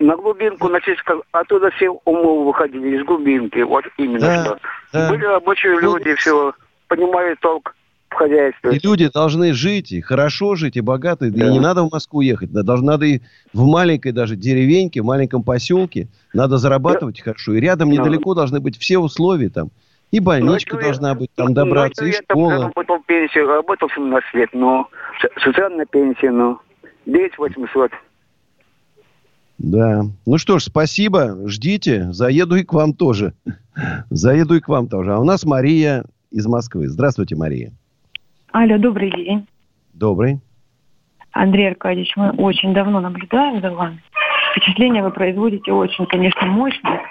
На, 0.00 0.06
на 0.06 0.16
глубинку, 0.16 0.68
значит, 0.68 0.98
оттуда 1.32 1.70
все 1.72 1.90
умы 1.90 2.44
выходили 2.44 2.96
из 2.96 3.04
глубинки. 3.04 3.60
Вот 3.60 3.84
именно 3.98 4.20
да, 4.20 4.44
что. 4.44 4.58
Да. 4.92 5.10
Были 5.10 5.24
рабочие 5.24 5.74
ну, 5.74 5.96
люди, 5.96 6.14
все 6.14 6.52
понимают 6.88 7.38
толк 7.40 7.74
в 8.08 8.14
хозяйстве. 8.14 8.76
И 8.76 8.84
люди 8.84 9.08
должны 9.12 9.52
жить, 9.52 9.92
и 9.92 10.00
хорошо 10.00 10.56
жить, 10.56 10.76
и 10.76 10.80
богато. 10.80 11.30
Да. 11.30 11.46
И 11.46 11.50
не 11.52 11.60
надо 11.60 11.82
в 11.84 11.92
Москву 11.92 12.22
ехать. 12.22 12.50
Надо, 12.52 12.76
надо 12.78 13.06
и 13.06 13.20
в 13.52 13.64
маленькой 13.66 14.12
даже 14.12 14.36
деревеньке, 14.36 15.02
в 15.02 15.04
маленьком 15.04 15.42
поселке. 15.42 16.08
Надо 16.34 16.58
зарабатывать 16.58 17.18
да. 17.18 17.24
хорошо. 17.24 17.54
И 17.54 17.60
рядом 17.60 17.90
недалеко 17.90 18.34
да. 18.34 18.40
должны 18.40 18.60
быть 18.60 18.78
все 18.78 18.98
условия 18.98 19.50
там. 19.50 19.70
И 20.10 20.18
больничка 20.18 20.74
ну, 20.74 20.82
должна 20.82 21.14
быть, 21.14 21.30
там 21.36 21.54
добраться, 21.54 22.02
ну, 22.02 22.08
и 22.08 22.12
школа. 22.12 22.52
Я 22.52 22.62
работал 22.62 22.98
пенсию, 23.06 23.46
работал 23.46 23.88
17 23.94 24.34
лет, 24.34 24.50
но 24.52 24.88
социальная 25.44 25.86
пенсия, 25.86 26.32
ну, 26.32 26.58
9 27.06 27.38
800. 27.38 27.92
Да. 29.60 30.04
Ну 30.26 30.38
что 30.38 30.58
ж, 30.58 30.64
спасибо. 30.64 31.46
Ждите. 31.46 32.10
Заеду 32.12 32.56
и 32.56 32.64
к 32.64 32.72
вам 32.72 32.94
тоже. 32.94 33.34
Заеду 34.08 34.54
и 34.54 34.60
к 34.60 34.68
вам 34.68 34.88
тоже. 34.88 35.12
А 35.12 35.18
у 35.18 35.24
нас 35.24 35.44
Мария 35.44 36.04
из 36.30 36.46
Москвы. 36.46 36.88
Здравствуйте, 36.88 37.36
Мария. 37.36 37.70
Алло, 38.52 38.78
добрый 38.78 39.10
день. 39.10 39.46
Добрый. 39.92 40.40
Андрей 41.32 41.68
Аркадьевич, 41.68 42.14
мы 42.16 42.30
очень 42.30 42.72
давно 42.72 43.00
наблюдаем 43.00 43.60
за 43.60 43.70
вами. 43.70 44.02
Впечатление 44.52 45.02
вы 45.02 45.10
производите 45.10 45.72
очень, 45.72 46.06
конечно, 46.06 46.46
мощное. 46.46 47.02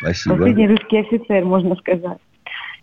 Спасибо. 0.00 0.36
Последний 0.36 0.68
русский 0.68 0.98
офицер, 0.98 1.44
можно 1.44 1.76
сказать. 1.76 2.18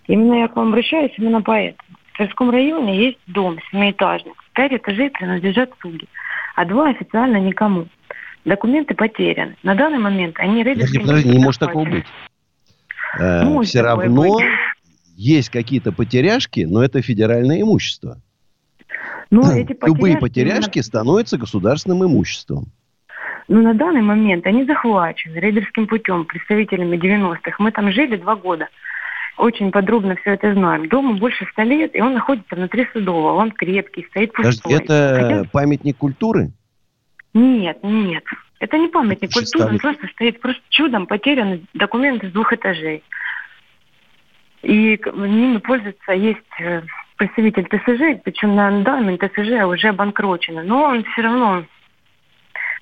Именно 0.08 0.42
я 0.42 0.48
к 0.48 0.56
вам 0.56 0.70
обращаюсь 0.70 1.12
именно 1.18 1.42
поэтому. 1.42 1.90
В 2.14 2.18
Тверском 2.18 2.52
районе 2.52 3.04
есть 3.08 3.18
дом 3.26 3.58
семиэтажный. 3.72 4.34
Пять 4.54 4.74
этажей 4.74 5.10
принадлежат 5.10 5.72
суде, 5.82 6.06
а 6.56 6.66
два 6.66 6.90
официально 6.90 7.38
никому. 7.38 7.88
Документы 8.46 8.94
потеряны. 8.94 9.58
На 9.64 9.76
данный 9.76 10.00
момент 10.00 10.36
они 10.38 10.64
рейдерским... 10.64 11.02
Подожди, 11.02 11.30
не 11.30 11.40
может 11.40 11.60
такого 11.60 11.84
быть. 11.84 12.06
Э, 13.20 13.62
все 13.64 13.82
равно 13.82 14.34
быть 14.38 14.46
есть 15.16 15.50
какие-то 15.50 15.92
потеряшки, 15.92 16.62
но 16.70 16.84
это 16.84 17.02
федеральное 17.02 17.62
имущество. 17.62 18.18
Ну, 19.32 19.42
эти 19.42 19.74
потеряшки 19.74 19.86
Любые 19.88 20.18
потеряшки 20.18 20.78
именно... 20.78 20.84
становятся 20.84 21.38
государственным 21.38 22.06
имуществом. 22.06 22.66
Но 23.48 23.62
на 23.62 23.74
данный 23.74 24.02
момент 24.02 24.46
они 24.46 24.66
захвачены 24.66 25.38
рейдерским 25.38 25.88
путем 25.88 26.26
представителями 26.26 26.98
90-х. 26.98 27.56
Мы 27.60 27.72
там 27.72 27.92
жили 27.92 28.18
два 28.18 28.36
года. 28.36 28.68
Очень 29.38 29.72
подробно 29.72 30.16
все 30.16 30.32
это 30.34 30.54
знаем. 30.54 30.88
Дому 30.88 31.16
больше 31.16 31.46
ста 31.52 31.64
лет, 31.64 31.96
и 31.96 32.02
он 32.02 32.14
находится 32.14 32.56
внутри 32.56 32.88
Судового. 32.94 33.34
Он 33.34 33.52
крепкий, 33.52 34.06
стоит 34.10 34.34
пустой. 34.34 34.62
Подожди, 34.62 34.84
это 34.84 35.18
Хотя... 35.20 35.50
памятник 35.52 35.98
культуры? 35.98 36.52
Нет, 37.36 37.78
нет. 37.84 38.24
Это 38.60 38.78
не 38.80 38.88
памятник 38.88 39.32
культуры, 39.32 39.66
он 39.66 39.78
просто 39.78 40.08
стоит 40.08 40.42
просто 40.42 40.64
чудом 40.70 41.06
потерян 41.06 41.68
документы 41.74 42.30
с 42.30 42.32
двух 42.32 42.52
этажей 42.52 43.04
и 44.66 45.00
ними 45.16 45.58
пользуется, 45.58 46.12
есть 46.12 46.40
э, 46.60 46.82
представитель 47.18 47.66
ТСЖ, 47.66 48.20
причем 48.24 48.56
на 48.56 48.82
данный 48.82 49.18
ТСЖ 49.18 49.64
уже 49.66 49.90
обанкрочено, 49.90 50.64
но 50.64 50.86
он 50.86 51.04
все 51.04 51.22
равно 51.22 51.66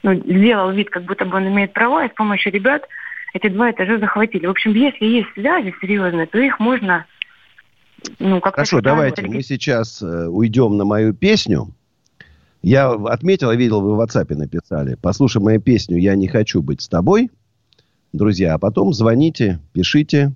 ну, 0.01 0.15
сделал 0.15 0.71
вид, 0.71 0.89
как 0.89 1.03
будто 1.03 1.25
бы 1.25 1.35
он 1.35 1.49
имеет 1.49 1.73
права, 1.73 2.05
и 2.05 2.09
с 2.09 2.13
помощью 2.13 2.53
ребят 2.53 2.87
эти 3.33 3.49
два 3.49 3.71
этажа 3.71 3.97
захватили. 3.97 4.45
В 4.45 4.51
общем, 4.51 4.71
если 4.71 5.05
есть 5.05 5.27
связи 5.33 5.73
серьезные, 5.81 6.25
то 6.25 6.39
их 6.39 6.59
можно... 6.59 7.05
Ну, 8.19 8.39
как 8.39 8.55
Хорошо, 8.55 8.79
давайте 8.79 9.21
мы 9.23 9.41
сейчас 9.43 10.01
э, 10.01 10.27
уйдем 10.27 10.77
на 10.77 10.85
мою 10.85 11.13
песню. 11.13 11.67
Я 12.63 12.91
отметил, 12.93 13.51
я 13.51 13.57
видел, 13.57 13.81
вы 13.81 13.93
в 13.95 14.01
WhatsApp 14.01 14.33
написали. 14.35 14.97
Послушай 15.01 15.41
мою 15.41 15.59
песню 15.61 15.97
«Я 15.97 16.15
не 16.15 16.29
хочу 16.29 16.61
быть 16.61 16.81
с 16.81 16.87
тобой». 16.87 17.29
Друзья, 18.13 18.53
а 18.53 18.57
потом 18.57 18.93
звоните, 18.93 19.59
пишите, 19.73 20.33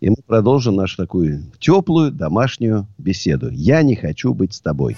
и 0.00 0.08
мы 0.08 0.16
продолжим 0.26 0.76
нашу 0.76 0.96
такую 0.96 1.42
теплую 1.58 2.10
домашнюю 2.10 2.86
беседу. 2.96 3.50
Я 3.50 3.82
не 3.82 3.96
хочу 3.96 4.32
быть 4.32 4.54
с 4.54 4.60
тобой. 4.60 4.96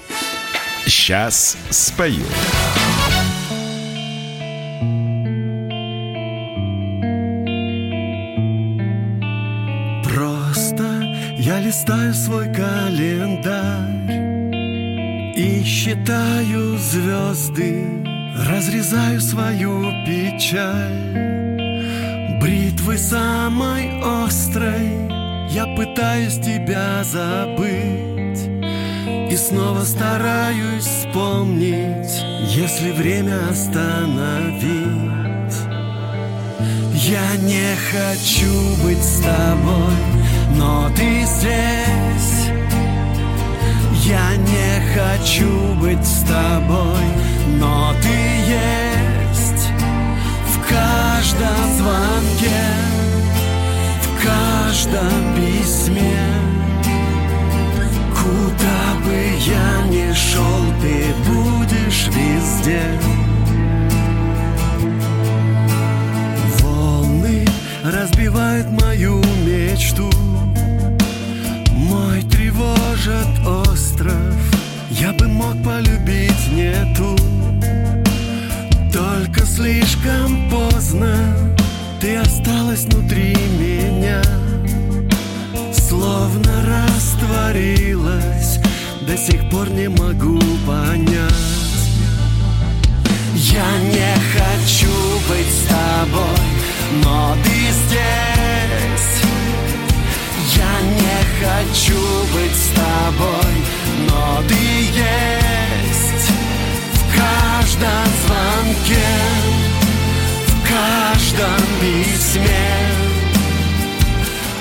Сейчас 0.87 1.57
спою. 1.71 2.23
Просто 10.05 10.85
я 11.37 11.61
листаю 11.61 12.15
свой 12.15 12.47
календарь 12.55 14.20
И 15.41 15.65
считаю 15.65 16.77
звезды 16.77 17.87
Разрезаю 18.47 19.23
свою 19.23 19.91
печаль. 20.05 21.17
Бритвы 22.43 22.99
самой 22.99 24.03
острой 24.05 25.09
Я 25.49 25.65
пытаюсь 25.77 26.39
тебя 26.41 27.03
забыть. 27.05 28.51
И 29.33 29.37
снова 29.37 29.83
стараюсь 29.85 30.85
вспомнить 30.85 32.23
Если 32.55 32.91
время 32.91 33.49
остановить. 33.49 34.61
Я 36.97 37.37
не 37.39 37.77
хочу 37.91 38.85
быть 38.85 39.03
с 39.03 39.23
тобой 39.23 39.97
Но 40.59 40.91
ты 40.95 41.25
здесь 41.25 42.40
Я 44.05 44.37
не 44.37 44.81
хочу 44.95 45.75
быть 45.75 46.05
с 46.05 46.23
тобой 46.23 47.05
Но 47.59 47.93
ты 48.03 48.09
есть 48.09 49.69
В 50.47 50.69
каждом 50.69 51.75
звонке 51.77 52.61
В 54.03 54.25
каждом 54.25 55.35
письме. 55.37 56.51
Куда 58.15 59.05
бы 59.05 59.17
я 59.47 59.87
ни 59.89 60.13
шел, 60.13 60.65
ты 60.81 61.15
будешь 61.27 62.07
везде. 62.09 62.83
Волны 66.61 67.47
разбивают 67.85 68.71
мою 68.71 69.23
мечту 69.45 70.11
Мой 72.51 72.77
тревожит 72.77 73.47
остров. 73.47 74.35
Я 74.91 75.13
бы 75.13 75.27
мог 75.29 75.63
полюбить 75.63 76.53
не 76.53 76.73
ту 76.95 77.17
Только 78.93 79.45
слишком 79.47 80.51
поздно. 80.51 81.35
Ты 82.01 82.17
осталась 82.17 82.85
внутри 82.85 83.35
меня. 83.59 84.23
Словно 85.73 86.51
растворилась. 86.67 88.59
До 89.07 89.17
сих 89.17 89.49
пор 89.51 89.69
не 89.71 89.89
могу 89.89 90.41
понять. 90.67 91.33
Я 93.35 93.79
не 93.83 94.15
хочу 94.33 94.93
быть 95.29 95.47
с 95.47 95.67
тобой 95.67 97.05
Но 97.05 97.35
ты 97.43 97.51
здесь 97.51 98.60
Я 100.61 100.81
не 100.83 101.19
хочу 101.41 102.01
быть 102.35 102.55
с 102.55 102.69
тобой 102.75 103.55
Но 104.09 104.43
ты 104.47 104.55
есть 104.55 106.33
В 106.93 107.17
каждом 107.17 108.07
звонке 108.27 109.11
В 110.47 110.69
каждом 110.69 111.61
письме. 111.81 112.69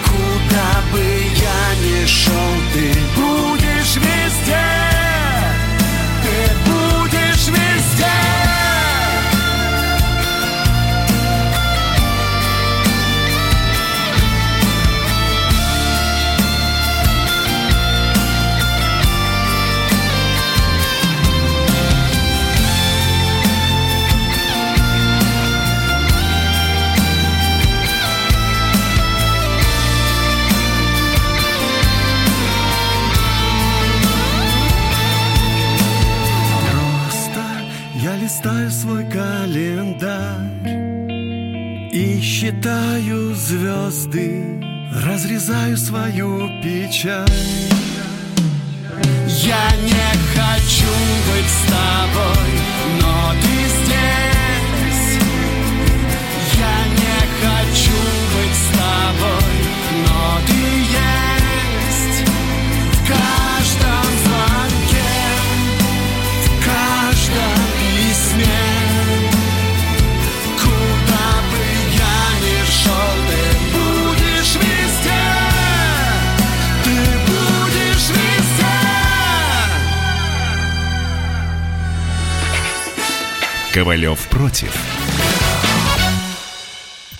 Куда 0.05 0.69
бы 0.91 1.01
я 1.01 1.63
ни 1.83 2.05
шел, 2.05 2.53
ты 2.73 2.93
будешь 3.15 3.95
везде 3.95 4.98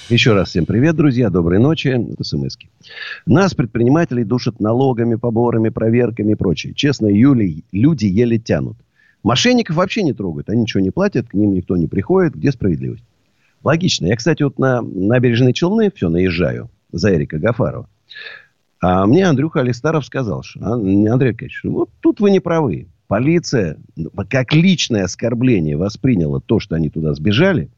Еще 0.09 0.33
раз 0.33 0.49
всем 0.49 0.65
привет, 0.65 0.95
друзья. 0.95 1.29
Доброй 1.29 1.59
ночи. 1.59 1.89
Это 1.89 2.23
СМСки. 2.23 2.67
Нас, 3.27 3.53
предпринимателей, 3.53 4.23
душат 4.23 4.59
налогами, 4.59 5.13
поборами, 5.13 5.69
проверками 5.69 6.31
и 6.31 6.35
прочее. 6.35 6.73
Честно, 6.73 7.05
Юли, 7.05 7.63
люди 7.71 8.07
еле 8.07 8.39
тянут. 8.39 8.75
Мошенников 9.21 9.75
вообще 9.75 10.01
не 10.01 10.13
трогают. 10.13 10.49
Они 10.49 10.61
ничего 10.61 10.81
не 10.81 10.89
платят, 10.89 11.27
к 11.27 11.35
ним 11.35 11.53
никто 11.53 11.77
не 11.77 11.85
приходит. 11.85 12.33
Где 12.33 12.51
справедливость? 12.51 13.03
Логично. 13.63 14.07
Я, 14.07 14.15
кстати, 14.15 14.41
вот 14.41 14.57
на 14.57 14.81
набережной 14.81 15.53
Челны 15.53 15.91
все 15.93 16.09
наезжаю 16.09 16.71
за 16.91 17.13
Эрика 17.13 17.37
Гафарова. 17.37 17.87
А 18.81 19.05
мне 19.05 19.27
Андрюха 19.27 19.59
Алистаров 19.59 20.03
сказал, 20.05 20.41
что, 20.41 20.59
«А, 20.61 20.73
Андрей 20.73 21.29
Аркадьевич, 21.29 21.61
вот 21.65 21.91
тут 21.99 22.19
вы 22.19 22.31
не 22.31 22.39
правы. 22.39 22.87
Полиция, 23.07 23.77
ну, 23.95 24.09
как 24.27 24.55
личное 24.55 25.03
оскорбление, 25.03 25.77
восприняла 25.77 26.39
то, 26.39 26.59
что 26.59 26.75
они 26.75 26.89
туда 26.89 27.13
сбежали. 27.13 27.69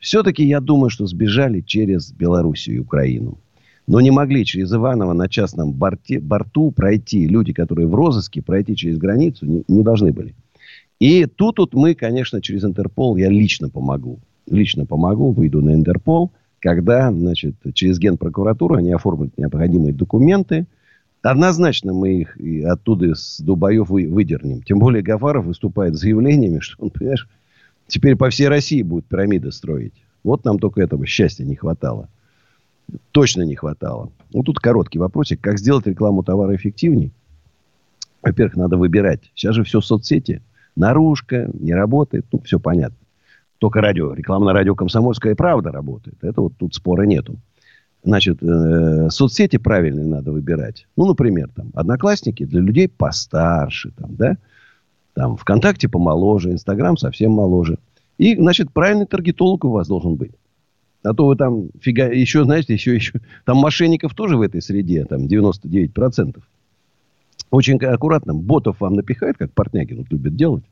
Все-таки 0.00 0.44
я 0.44 0.60
думаю, 0.60 0.88
что 0.88 1.06
сбежали 1.06 1.60
через 1.60 2.10
Белоруссию 2.10 2.76
и 2.76 2.80
Украину. 2.80 3.38
Но 3.86 4.00
не 4.00 4.10
могли 4.10 4.44
через 4.44 4.72
Иваново 4.72 5.12
на 5.12 5.28
частном 5.28 5.72
борте, 5.72 6.20
борту 6.20 6.70
пройти 6.70 7.26
люди, 7.26 7.52
которые 7.52 7.86
в 7.86 7.94
розыске, 7.94 8.40
пройти 8.40 8.76
через 8.76 8.98
границу 8.98 9.46
не, 9.46 9.64
не 9.68 9.82
должны 9.82 10.12
были. 10.12 10.34
И 11.00 11.26
тут 11.26 11.58
вот 11.58 11.74
мы, 11.74 11.94
конечно, 11.94 12.40
через 12.40 12.64
Интерпол 12.64 13.16
я 13.16 13.28
лично 13.28 13.68
помогу. 13.68 14.20
Лично 14.48 14.86
помогу, 14.86 15.32
выйду 15.32 15.60
на 15.60 15.74
Интерпол, 15.74 16.32
когда, 16.60 17.10
значит, 17.12 17.56
через 17.74 17.98
Генпрокуратуру 17.98 18.76
они 18.76 18.92
оформят 18.92 19.36
необходимые 19.36 19.92
документы. 19.92 20.66
Однозначно 21.22 21.92
мы 21.92 22.20
их 22.20 22.38
оттуда 22.64 23.14
с 23.14 23.40
Дубаев 23.40 23.90
вы, 23.90 24.08
выдернем. 24.08 24.62
Тем 24.62 24.78
более 24.78 25.02
Гафаров 25.02 25.46
выступает 25.46 25.96
с 25.96 26.00
заявлениями, 26.00 26.60
что 26.60 26.82
он, 26.82 26.90
понимаешь, 26.90 27.28
теперь 27.90 28.16
по 28.16 28.30
всей 28.30 28.48
России 28.48 28.82
будет 28.82 29.04
пирамиды 29.06 29.52
строить. 29.52 29.94
Вот 30.24 30.44
нам 30.44 30.58
только 30.58 30.80
этого 30.80 31.06
счастья 31.06 31.44
не 31.44 31.56
хватало. 31.56 32.08
Точно 33.12 33.42
не 33.42 33.54
хватало. 33.54 34.10
Ну, 34.32 34.42
тут 34.42 34.58
короткий 34.58 34.98
вопросик. 34.98 35.40
Как 35.40 35.58
сделать 35.58 35.86
рекламу 35.86 36.22
товара 36.22 36.54
эффективней? 36.56 37.12
Во-первых, 38.22 38.56
надо 38.56 38.76
выбирать. 38.76 39.30
Сейчас 39.34 39.54
же 39.54 39.64
все 39.64 39.80
соцсети. 39.80 40.42
Наружка, 40.76 41.50
не 41.52 41.74
работает. 41.74 42.26
Ну, 42.32 42.40
все 42.40 42.58
понятно. 42.58 42.96
Только 43.58 43.80
радио, 43.80 44.14
реклама 44.14 44.46
на 44.46 44.52
радио 44.54 44.74
«Комсомольская 44.74 45.34
правда» 45.34 45.70
работает. 45.70 46.16
Это 46.22 46.40
вот 46.40 46.54
тут 46.56 46.74
спора 46.74 47.02
нету. 47.02 47.38
Значит, 48.02 48.42
э, 48.42 49.10
соцсети 49.10 49.58
правильные 49.58 50.06
надо 50.06 50.32
выбирать. 50.32 50.86
Ну, 50.96 51.06
например, 51.06 51.50
там, 51.54 51.70
Одноклассники 51.74 52.46
для 52.46 52.60
людей 52.60 52.88
постарше, 52.88 53.90
там, 53.90 54.16
да? 54.16 54.38
Там, 55.20 55.36
ВКонтакте 55.36 55.86
помоложе, 55.86 56.50
Инстаграм 56.50 56.96
совсем 56.96 57.32
моложе. 57.32 57.76
И, 58.16 58.36
значит, 58.36 58.72
правильный 58.72 59.04
таргетолог 59.04 59.66
у 59.66 59.68
вас 59.68 59.86
должен 59.86 60.14
быть. 60.14 60.30
А 61.02 61.12
то 61.12 61.26
вы 61.26 61.36
там 61.36 61.68
фига... 61.78 62.10
Еще, 62.10 62.42
знаете, 62.44 62.72
еще, 62.72 62.94
еще... 62.94 63.20
Там 63.44 63.58
мошенников 63.58 64.14
тоже 64.14 64.38
в 64.38 64.40
этой 64.40 64.62
среде, 64.62 65.04
там 65.04 65.26
99%. 65.26 66.40
Очень 67.50 67.76
аккуратно. 67.84 68.32
Ботов 68.32 68.80
вам 68.80 68.94
напихает, 68.94 69.36
как 69.36 69.52
Портнягин 69.52 70.06
любит 70.08 70.36
делать. 70.36 70.64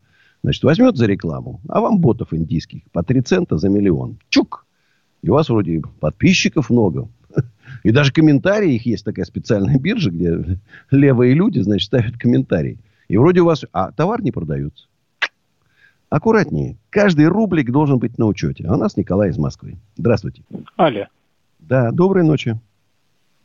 Значит, 0.43 0.65
возьмет 0.65 0.97
за 0.97 1.05
рекламу, 1.05 1.61
а 1.69 1.83
вам 1.83 1.99
ботов 1.99 2.33
индийских 2.33 2.81
по 2.91 3.03
3 3.03 3.21
цента 3.21 3.59
за 3.59 3.69
миллион. 3.69 4.17
Чук! 4.31 4.65
И 5.21 5.29
у 5.29 5.35
вас 5.35 5.51
вроде 5.51 5.83
подписчиков 6.01 6.71
много. 6.71 7.11
И 7.83 7.91
даже 7.91 8.15
комментарии, 8.15 8.77
их 8.77 8.87
есть 8.87 9.05
такая 9.05 9.27
специальная 9.27 9.79
биржа, 9.79 10.11
где 10.11 10.59
левые 10.91 11.35
люди, 11.35 11.59
значит, 11.59 11.85
ставят 11.85 12.17
комментарии. 12.17 12.79
И 13.09 13.17
вроде 13.17 13.41
у 13.41 13.47
вас... 13.47 13.65
А 13.73 13.91
товар 13.93 14.23
не 14.23 14.31
продается. 14.31 14.87
Аккуратнее. 16.11 16.77
Каждый 16.91 17.27
рублик 17.27 17.71
должен 17.71 17.99
быть 17.99 18.19
на 18.19 18.27
учете. 18.27 18.67
А 18.69 18.75
у 18.75 18.77
нас 18.77 18.97
Николай 18.97 19.31
из 19.31 19.39
Москвы. 19.39 19.77
Здравствуйте. 19.97 20.43
Алло. 20.77 21.07
Да, 21.59 21.91
доброй 21.91 22.25
ночи. 22.25 22.59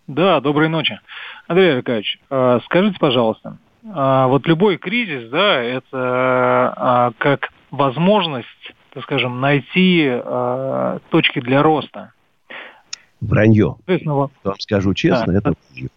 Да, 0.07 0.39
доброй 0.41 0.69
ночи. 0.69 0.99
Андрей 1.47 1.77
Аркадьевич, 1.77 2.19
а, 2.29 2.59
скажите, 2.65 2.97
пожалуйста, 2.99 3.57
а, 3.89 4.27
вот 4.27 4.45
любой 4.47 4.77
кризис, 4.77 5.29
да, 5.29 5.61
это 5.61 5.89
а, 5.93 7.11
как 7.17 7.49
возможность, 7.71 8.47
так 8.93 9.03
скажем, 9.03 9.41
найти 9.41 10.21
точки 11.09 11.39
для 11.39 11.63
роста. 11.63 12.11
Вранье. 13.19 13.77
Вам 13.87 14.29
скажу 14.59 14.93
честно, 14.93 15.33
да. 15.33 15.39
это 15.39 15.53
вранье. 15.71 15.89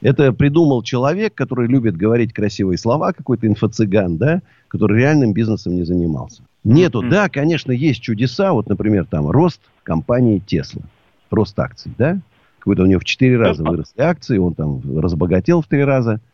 Это 0.00 0.32
придумал 0.32 0.82
человек, 0.82 1.34
который 1.34 1.68
любит 1.68 1.96
говорить 1.96 2.32
красивые 2.32 2.78
слова, 2.78 3.12
какой-то 3.12 3.46
инфо-цыган, 3.46 4.16
да, 4.16 4.42
который 4.68 4.98
реальным 4.98 5.32
бизнесом 5.32 5.74
не 5.74 5.84
занимался. 5.84 6.42
Нету, 6.64 7.02
mm-hmm. 7.02 7.10
да, 7.10 7.28
конечно, 7.28 7.72
есть 7.72 8.00
чудеса, 8.00 8.52
вот, 8.52 8.68
например, 8.68 9.06
там, 9.06 9.30
рост 9.30 9.60
компании 9.82 10.38
Тесла, 10.38 10.82
рост 11.30 11.58
акций, 11.58 11.92
да, 11.98 12.20
какой-то 12.58 12.82
у 12.82 12.86
него 12.86 13.00
в 13.00 13.04
четыре 13.04 13.36
раза 13.36 13.62
выросли 13.62 14.00
акции, 14.00 14.38
он 14.38 14.54
там 14.54 14.80
разбогател 14.98 15.62
в 15.62 15.66
три 15.66 15.84
раза– 15.84 16.20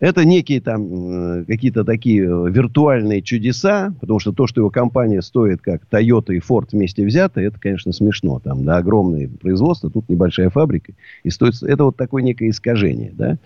это 0.00 0.24
некие 0.24 0.62
там 0.62 1.40
э, 1.40 1.44
какие-то 1.44 1.84
такие 1.84 2.24
э, 2.24 2.50
виртуальные 2.50 3.20
чудеса, 3.20 3.94
потому 4.00 4.18
что 4.18 4.32
то, 4.32 4.46
что 4.46 4.62
его 4.62 4.70
компания 4.70 5.20
стоит 5.20 5.60
как 5.60 5.82
Toyota 5.90 6.34
и 6.34 6.40
Ford 6.40 6.68
вместе 6.72 7.04
взятые, 7.04 7.48
это, 7.48 7.60
конечно, 7.60 7.92
смешно. 7.92 8.40
Там, 8.40 8.64
да, 8.64 8.78
огромные 8.78 9.28
производства, 9.28 9.90
тут 9.90 10.08
небольшая 10.08 10.48
фабрика. 10.48 10.94
И 11.22 11.28
стоит, 11.28 11.62
это 11.62 11.84
вот 11.84 11.96
такое 11.96 12.22
некое 12.22 12.48
искажение, 12.48 13.12
да. 13.12 13.36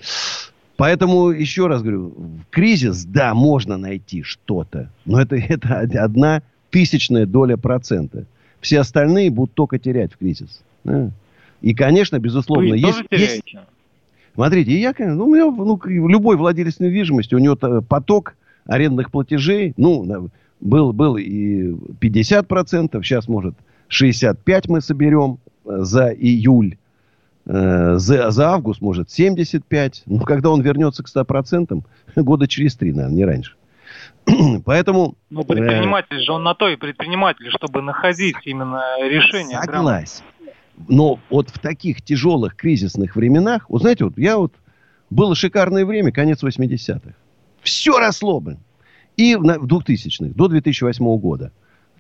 Поэтому, 0.77 1.31
еще 1.31 1.67
раз 1.67 1.83
говорю, 1.83 2.15
в 2.17 2.51
кризис, 2.51 3.05
да, 3.05 3.35
можно 3.35 3.77
найти 3.77 4.23
что-то, 4.23 4.91
но 5.05 5.21
это, 5.21 5.37
это 5.49 5.81
одна 5.81 6.43
тысячная 6.71 7.27
доля 7.27 7.57
процента. 7.57 8.27
Все 8.61 8.81
остальные 8.81 9.31
будут 9.31 9.55
только 9.55 9.79
терять 9.79 10.13
в 10.15 10.19
кризис. 10.19 10.63
Да? 10.85 11.11
И, 11.63 11.75
конечно, 11.75 12.19
безусловно, 12.19 12.71
Вы 12.71 12.79
есть, 12.79 13.03
есть, 13.11 13.57
Смотрите, 14.35 14.79
я, 14.79 14.93
ну, 14.99 15.27
у 15.27 15.35
меня, 15.35 15.45
ну, 15.47 15.81
любой 15.85 16.37
владелец 16.37 16.81
недвижимости, 16.81 17.35
у 17.35 17.39
него 17.39 17.57
поток 17.83 18.35
арендных 18.67 19.11
платежей, 19.11 19.75
ну, 19.77 20.31
был, 20.61 20.93
был 20.93 21.17
и 21.17 21.71
50%, 22.01 23.03
сейчас, 23.03 23.29
может, 23.29 23.55
65 23.89 24.69
мы 24.69 24.81
соберем 24.81 25.39
э, 25.65 25.79
за 25.81 26.09
июль. 26.09 26.79
Э, 27.47 27.97
за, 27.97 28.31
за 28.31 28.51
август, 28.51 28.81
может, 28.81 29.11
75. 29.11 30.05
Ну, 30.07 30.21
когда 30.21 30.51
он 30.51 30.63
вернется 30.63 31.03
к 31.03 31.09
100%, 31.15 31.83
года 32.17 32.49
через 32.49 32.75
три, 32.77 32.93
наверное, 32.93 33.17
не 33.17 33.25
раньше. 33.25 33.55
Поэтому... 34.65 35.17
Ну, 35.31 35.45
предприниматель 35.45 36.19
же, 36.21 36.33
он 36.33 36.43
на 36.43 36.55
то 36.55 36.69
и 36.69 36.77
предприниматель, 36.77 37.51
чтобы 37.51 37.83
находить 37.83 38.37
именно 38.45 38.83
решение. 39.01 39.61
Согласен. 39.61 40.25
Но 40.89 41.21
вот 41.31 41.51
в 41.51 41.59
таких 41.59 42.03
тяжелых 42.03 42.57
кризисных 42.57 43.17
временах, 43.17 43.69
вот 43.69 43.83
знаете, 43.83 44.05
вот 44.05 44.19
я 44.19 44.39
вот, 44.39 44.53
было 45.11 45.35
шикарное 45.35 45.87
время, 45.87 46.13
конец 46.13 46.43
80-х. 46.43 47.15
Все 47.63 47.99
росло, 47.99 48.41
бы 48.41 48.59
И 49.17 49.37
в 49.37 49.43
2000-х, 49.43 50.35
до 50.35 50.49
2008 50.49 51.19
года. 51.19 51.53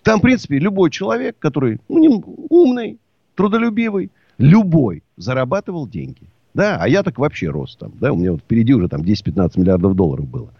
Там, 0.02 0.18
в 0.18 0.22
принципе, 0.22 0.58
любой 0.58 0.90
человек, 0.90 1.36
который 1.38 1.80
ну, 1.88 1.98
не, 1.98 2.22
умный, 2.50 2.98
трудолюбивый, 3.34 4.10
любой 4.38 5.02
зарабатывал 5.16 5.86
деньги. 5.86 6.28
Да, 6.52 6.78
а 6.80 6.86
я 6.86 7.02
так 7.02 7.18
вообще 7.18 7.48
рос 7.48 7.76
там. 7.76 7.92
Да, 8.00 8.12
у 8.12 8.16
меня 8.16 8.32
вот 8.32 8.40
впереди 8.40 8.74
уже 8.74 8.88
там 8.88 9.02
10-15 9.02 9.58
миллиардов 9.58 9.94
долларов 9.94 10.28
было. 10.28 10.50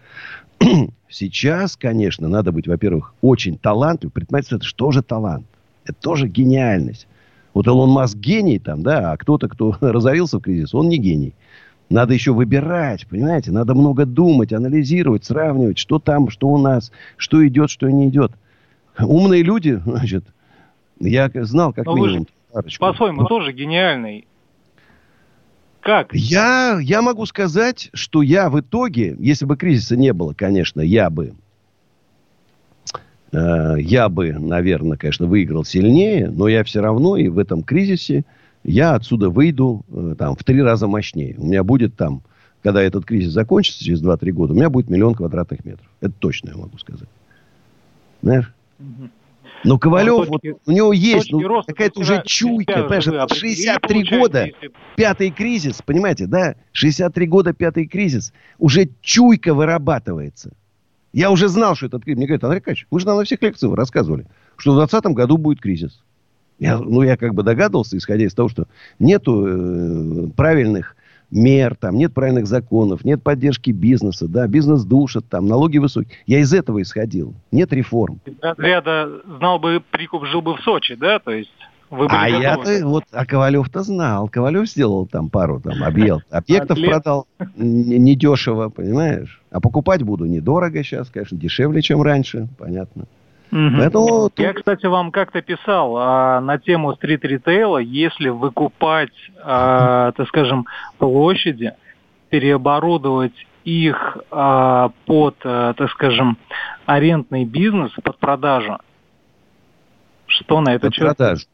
Сейчас, 1.09 1.77
конечно, 1.77 2.27
надо 2.27 2.51
быть, 2.51 2.67
во-первых, 2.67 3.13
очень 3.21 3.57
талантливым. 3.57 4.11
Предпринимательство 4.11 4.57
это 4.57 4.65
что 4.65 4.91
же 4.91 5.03
талант? 5.03 5.45
Это 5.85 5.97
тоже 6.01 6.27
гениальность. 6.27 7.07
Вот 7.55 7.67
Илон 7.67 7.89
Маск 7.89 8.17
гений 8.17 8.59
там, 8.59 8.83
да, 8.83 9.13
а 9.13 9.17
кто-то, 9.17 9.47
кто 9.47 9.75
разорился 9.81 10.37
в 10.37 10.41
кризис, 10.41 10.75
он 10.75 10.89
не 10.89 10.97
гений. 10.97 11.33
Надо 11.89 12.13
еще 12.13 12.33
выбирать, 12.33 13.07
понимаете? 13.07 13.51
Надо 13.51 13.73
много 13.75 14.05
думать, 14.05 14.51
анализировать, 14.51 15.23
сравнивать, 15.23 15.77
что 15.77 15.99
там, 15.99 16.29
что 16.29 16.47
у 16.49 16.57
нас, 16.57 16.91
что 17.15 17.47
идет, 17.47 17.69
что 17.69 17.89
не 17.89 18.09
идет. 18.09 18.33
Умные 18.99 19.41
люди, 19.41 19.81
значит, 19.85 20.25
я 20.99 21.31
знал, 21.33 21.73
как 21.73 21.85
Но 21.85 21.95
минимум. 21.95 22.27
По-своему, 22.79 23.21
Но... 23.21 23.27
тоже 23.27 23.53
гениальный. 23.53 24.27
Как? 25.79 26.13
Я, 26.13 26.79
я 26.81 27.01
могу 27.01 27.25
сказать, 27.25 27.89
что 27.93 28.21
я 28.21 28.49
в 28.49 28.59
итоге, 28.59 29.15
если 29.19 29.45
бы 29.45 29.55
кризиса 29.55 29.95
не 29.95 30.11
было, 30.11 30.33
конечно, 30.33 30.81
я 30.81 31.09
бы 31.09 31.35
Э, 33.35 33.75
я 33.79 34.07
бы, 34.07 34.31
наверное, 34.33 34.97
конечно, 34.97 35.25
выиграл 35.27 35.65
сильнее, 35.65 36.29
но 36.29 36.47
я 36.47 36.63
все 36.63 36.79
равно 36.79 37.17
и 37.17 37.27
в 37.27 37.37
этом 37.37 37.63
кризисе 37.63 38.23
я 38.63 38.95
отсюда 38.95 39.29
выйду 39.29 39.83
э, 39.89 40.15
там 40.17 40.35
в 40.35 40.43
три 40.43 40.61
раза 40.61 40.87
мощнее. 40.87 41.35
У 41.37 41.45
меня 41.45 41.63
будет 41.63 41.95
там, 41.95 42.21
когда 42.63 42.81
этот 42.81 43.05
кризис 43.05 43.33
закончится 43.33 43.83
через 43.83 44.01
2-3 44.01 44.31
года, 44.31 44.53
у 44.53 44.55
меня 44.55 44.69
будет 44.69 44.89
миллион 44.89 45.15
квадратных 45.15 45.65
метров. 45.65 45.87
Это 45.99 46.13
точно 46.17 46.51
я 46.51 46.57
могу 46.57 46.77
сказать. 46.77 47.09
Знаешь? 48.21 48.53
Но 49.63 49.79
Ковалев, 49.79 50.27
вот, 50.27 50.41
у 50.65 50.71
него 50.71 50.93
есть 50.93 51.31
ну, 51.31 51.63
какая-то 51.65 51.99
уже 51.99 52.21
чуйка, 52.25 52.83
понимаешь, 52.83 53.31
63 53.31 54.03
года, 54.03 54.47
пятый 54.95 55.31
кризис, 55.31 55.81
понимаете, 55.83 56.27
да? 56.27 56.55
63 56.71 57.25
года, 57.25 57.53
пятый 57.53 57.87
кризис, 57.87 58.31
уже 58.59 58.89
чуйка 59.01 59.55
вырабатывается. 59.55 60.51
Я 61.15 61.31
уже 61.31 61.47
знал, 61.47 61.75
что 61.75 61.85
этот 61.85 62.03
кризис. 62.03 62.17
Мне 62.17 62.27
говорят, 62.27 62.43
Андрей 62.43 62.57
Аркадьевич, 62.57 62.87
вы 62.91 62.99
же 62.99 63.05
нам 63.05 63.17
на 63.17 63.23
всех 63.23 63.41
лекциях 63.41 63.73
рассказывали, 63.73 64.25
что 64.57 64.71
в 64.71 64.75
2020 64.75 65.15
году 65.15 65.37
будет 65.37 65.61
кризис. 65.61 66.03
Я, 66.59 66.77
ну, 66.77 67.03
я 67.03 67.15
как 67.15 67.33
бы 67.33 67.41
догадывался, 67.41 67.97
исходя 67.97 68.25
из 68.25 68.33
того, 68.33 68.49
что 68.49 68.67
нету 68.99 69.45
э, 69.47 70.27
правильных 70.35 70.97
мер, 71.31 71.75
там, 71.75 71.95
нет 71.95 72.13
правильных 72.13 72.47
законов, 72.47 73.05
нет 73.05 73.23
поддержки 73.23 73.71
бизнеса, 73.71 74.27
да, 74.27 74.45
бизнес 74.47 74.83
душит, 74.83 75.25
там, 75.29 75.47
налоги 75.47 75.77
высокие. 75.77 76.17
Я 76.27 76.39
из 76.39 76.53
этого 76.53 76.81
исходил. 76.81 77.33
Нет 77.49 77.71
реформ. 77.71 78.19
Ряда 78.57 79.21
знал 79.37 79.57
бы, 79.57 79.81
Прикуп 79.91 80.25
жил 80.25 80.41
бы 80.41 80.57
в 80.57 80.61
Сочи, 80.63 80.95
да, 80.95 81.19
то 81.19 81.31
есть 81.31 81.49
вы 81.89 82.07
а 82.09 82.27
я-то 82.27 82.85
вот, 82.85 83.03
а 83.11 83.25
Ковалев-то 83.25 83.83
знал. 83.83 84.27
Ковалев 84.27 84.67
сделал 84.67 85.05
там 85.05 85.29
пару 85.29 85.59
там 85.59 85.83
объел, 85.83 86.21
объектов 86.31 86.79
продал 86.83 87.27
недешево, 87.55 88.69
понимаешь? 88.69 89.41
А 89.51 89.59
покупать 89.59 90.03
буду 90.03 90.25
недорого 90.25 90.83
сейчас, 90.83 91.09
конечно, 91.09 91.37
дешевле, 91.37 91.81
чем 91.81 92.01
раньше, 92.01 92.47
понятно. 92.57 93.05
Угу. 93.51 93.77
Поэтому 93.77 94.31
Я, 94.37 94.53
кстати, 94.53 94.85
вам 94.87 95.11
как-то 95.11 95.41
писал 95.41 95.95
а, 95.97 96.41
на 96.41 96.57
тему 96.57 96.93
стрит-ритейла, 96.95 97.77
если 97.77 98.29
выкупать, 98.29 99.13
а, 99.43 100.11
так 100.17 100.27
скажем, 100.27 100.65
площади, 100.97 101.73
переоборудовать 102.29 103.47
их 103.63 104.17
а, 104.31 104.91
под, 105.05 105.35
а, 105.43 105.73
так 105.73 105.89
скажем, 105.91 106.37
арендный 106.85 107.45
бизнес, 107.45 107.91
под 108.03 108.17
продажу, 108.17 108.79
что 110.27 110.59
на 110.61 110.73
это 110.73 110.91
счет? 110.91 111.15
Продажу. 111.15 111.45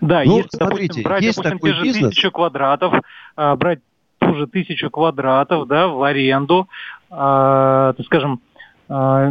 Да, 0.00 0.22
ну, 0.24 0.36
если, 0.38 0.56
смотрите, 0.56 0.86
допустим, 0.86 1.02
брать, 1.04 1.22
есть 1.22 1.36
допустим, 1.36 1.58
такой 1.58 1.70
те 1.70 1.76
же 1.76 1.82
бизнес. 1.84 2.10
тысячу 2.10 2.30
квадратов, 2.30 2.94
а, 3.36 3.56
брать 3.56 3.80
ту 4.18 4.34
же 4.34 4.46
тысячу 4.46 4.90
квадратов, 4.90 5.66
да, 5.68 5.88
в 5.88 6.02
аренду, 6.02 6.68
так 7.08 7.96
скажем, 8.04 8.40
а, 8.88 9.30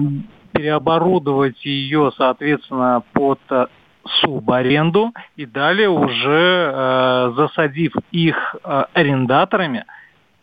переоборудовать 0.51 1.63
ее, 1.65 2.11
соответственно, 2.15 3.03
под 3.13 3.39
субаренду 4.21 5.13
и 5.35 5.45
далее 5.45 5.89
уже 5.89 6.71
э, 6.73 7.33
засадив 7.35 7.93
их 8.11 8.55
э, 8.63 8.83
арендаторами, 8.93 9.85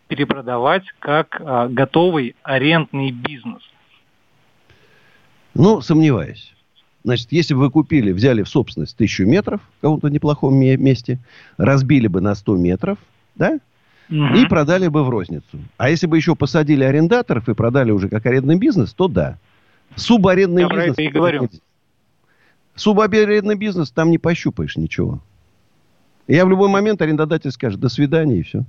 перепродавать 0.08 0.84
как 0.98 1.40
э, 1.40 1.68
готовый 1.68 2.34
арендный 2.42 3.12
бизнес. 3.12 3.62
Ну, 5.54 5.80
сомневаюсь. 5.80 6.52
Значит, 7.04 7.28
если 7.32 7.54
бы 7.54 7.60
вы 7.60 7.70
купили, 7.70 8.12
взяли 8.12 8.42
в 8.42 8.48
собственность 8.48 8.96
тысячу 8.96 9.26
метров 9.26 9.60
в 9.78 9.80
каком-то 9.80 10.08
неплохом 10.08 10.54
месте, 10.54 11.18
разбили 11.56 12.06
бы 12.06 12.20
на 12.20 12.34
100 12.34 12.56
метров, 12.56 12.98
да, 13.34 13.58
угу. 14.08 14.34
и 14.36 14.46
продали 14.46 14.88
бы 14.88 15.02
в 15.02 15.08
розницу. 15.08 15.58
А 15.78 15.90
если 15.90 16.06
бы 16.06 16.16
еще 16.16 16.36
посадили 16.36 16.84
арендаторов 16.84 17.48
и 17.48 17.54
продали 17.54 17.90
уже 17.90 18.08
как 18.08 18.24
арендный 18.26 18.56
бизнес, 18.56 18.92
то 18.92 19.08
да. 19.08 19.38
Субарендный 19.96 20.62
Я 20.62 20.68
бизнес... 20.68 20.84
Про 20.84 20.92
это 20.92 21.02
и 21.02 21.08
говорю. 21.08 21.48
Субарендный 22.74 23.56
бизнес, 23.56 23.90
там 23.90 24.10
не 24.10 24.18
пощупаешь 24.18 24.76
ничего. 24.76 25.20
Я 26.28 26.46
в 26.46 26.50
любой 26.50 26.68
момент 26.68 27.02
арендодатель 27.02 27.50
скажет, 27.50 27.80
до 27.80 27.88
свидания, 27.88 28.38
и 28.38 28.42
все. 28.42 28.64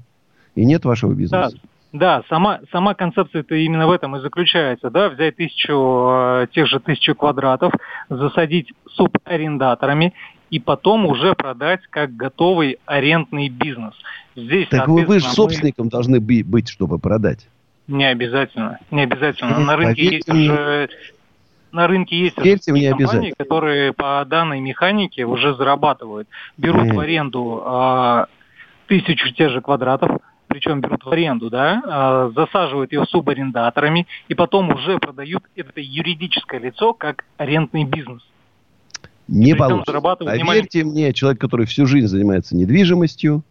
И 0.56 0.66
нет 0.66 0.86
вашего 0.86 1.14
бизнеса. 1.14 1.52
Да. 1.54 1.60
Да, 1.94 2.24
сама, 2.28 2.60
сама 2.72 2.96
концепция-то 2.96 3.54
именно 3.54 3.86
в 3.86 3.92
этом 3.92 4.16
и 4.16 4.20
заключается, 4.20 4.90
да, 4.90 5.10
взять 5.10 5.36
тысячу, 5.36 6.10
э, 6.10 6.48
тех 6.52 6.66
же 6.66 6.80
тысячу 6.80 7.14
квадратов, 7.14 7.72
засадить 8.10 8.74
субарендаторами 8.90 10.14
и 10.50 10.60
потом 10.60 11.06
уже 11.06 11.36
продать 11.36 11.82
как 11.92 12.16
готовый 12.16 12.80
арендный 12.88 13.48
бизнес. 13.48 13.94
Здесь, 14.36 14.68
так 14.70 14.88
вы, 14.88 15.06
вы 15.06 15.20
же 15.20 15.28
собственником 15.28 15.86
мы... 15.86 15.92
должны 15.92 16.20
быть, 16.20 16.68
чтобы 16.68 16.98
продать. 16.98 17.48
Не 17.88 18.06
обязательно, 18.06 18.80
не 18.90 19.04
обязательно. 19.04 19.60
На 19.60 19.76
рынке 19.76 20.04
есть 20.04 20.30
уже 20.30 20.90
на 21.72 21.88
рынке 21.88 22.18
есть 22.18 22.38
Верьте 22.38 22.72
мне 22.72 22.92
компании, 22.92 23.34
которые 23.38 23.94
по 23.94 24.24
данной 24.28 24.62
механике 24.62 25.26
уже 25.26 25.56
зарабатывают. 25.56 26.28
Берут 26.56 26.88
mm. 26.88 26.94
в 26.94 27.00
аренду 27.00 27.64
э, 27.66 28.26
тысячу 28.88 29.34
тех 29.34 29.50
же 29.50 29.60
квадратов, 29.60 30.20
причем 30.54 30.82
берут 30.82 31.04
в 31.04 31.10
аренду, 31.10 31.50
да, 31.50 31.82
э, 31.84 32.32
засаживают 32.36 32.92
ее 32.92 33.06
субарендаторами 33.06 34.06
и 34.28 34.36
потом 34.36 34.70
уже 34.72 35.00
продают 35.00 35.44
это 35.56 35.82
юридическое 35.82 36.60
лицо 36.60 36.94
как 36.94 37.26
арендный 37.38 37.86
бизнес. 37.86 38.22
Не 39.28 39.56
получится. 39.56 39.98
А 39.98 40.38
верьте 40.38 40.84
мне, 40.84 41.12
человек, 41.14 41.42
который 41.42 41.66
всю 41.66 41.88
жизнь 41.88 42.06
занимается 42.06 42.56
недвижимостью, 42.56 43.42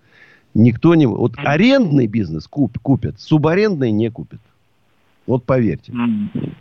никто 0.55 0.95
не... 0.95 1.07
Вот 1.07 1.33
mm. 1.33 1.43
арендный 1.45 2.07
бизнес 2.07 2.47
куп, 2.47 2.79
купят, 2.79 3.19
субарендный 3.19 3.91
не 3.91 4.09
купит. 4.09 4.41
Вот 5.27 5.45
поверьте. 5.45 5.91
Mm. 5.91 6.53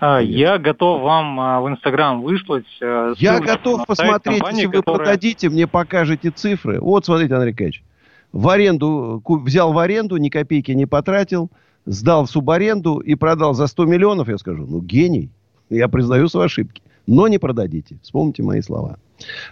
А, 0.00 0.20
я 0.20 0.56
готов 0.56 1.02
вам 1.02 1.38
а, 1.38 1.60
в 1.60 1.68
Инстаграм 1.68 2.22
выслать. 2.22 2.64
А, 2.80 3.12
Я 3.18 3.40
готов 3.40 3.84
посмотреть, 3.86 4.38
компании, 4.38 4.62
если 4.62 4.66
вы 4.68 4.72
которая... 4.72 4.98
продадите, 5.00 5.50
мне 5.50 5.66
покажете 5.66 6.30
цифры. 6.30 6.80
Вот, 6.80 7.04
смотрите, 7.04 7.34
Андрей 7.34 7.52
Николаевич. 7.52 7.82
В 8.32 8.48
аренду, 8.48 9.22
взял 9.26 9.72
в 9.72 9.78
аренду, 9.78 10.16
ни 10.16 10.28
копейки 10.28 10.72
не 10.72 10.86
потратил, 10.86 11.50
сдал 11.84 12.24
в 12.24 12.30
субаренду 12.30 12.98
и 12.98 13.14
продал 13.14 13.54
за 13.54 13.66
100 13.66 13.84
миллионов, 13.84 14.28
я 14.28 14.38
скажу, 14.38 14.66
ну, 14.66 14.80
гений. 14.80 15.30
Я 15.68 15.88
признаю 15.88 16.28
свои 16.28 16.46
ошибки. 16.46 16.82
Но 17.06 17.28
не 17.28 17.38
продадите. 17.38 17.98
Вспомните 18.02 18.42
мои 18.42 18.60
слова. 18.60 18.98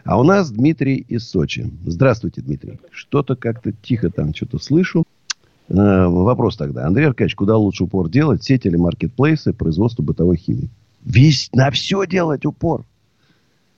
А 0.05 0.19
у 0.19 0.23
нас 0.23 0.51
Дмитрий 0.51 0.97
из 1.09 1.29
Сочи. 1.29 1.71
Здравствуйте, 1.85 2.43
Дмитрий. 2.43 2.79
Что-то 2.91 3.37
как-то 3.37 3.73
тихо 3.73 4.11
там 4.11 4.35
что-то 4.35 4.59
слышу. 4.59 5.05
Э, 5.69 6.07
вопрос 6.07 6.57
тогда. 6.57 6.87
Андрей 6.87 7.07
Аркадьевич, 7.07 7.37
куда 7.37 7.57
лучше 7.57 7.85
упор 7.85 8.09
делать? 8.09 8.43
Сеть 8.43 8.67
или 8.67 8.77
маркетплейсы, 8.77 9.53
производство 9.53 10.03
бытовой 10.03 10.37
химии? 10.37 10.71
Весь, 11.05 11.51
на 11.53 11.71
все 11.71 12.07
делать 12.07 12.45
упор. 12.45 12.85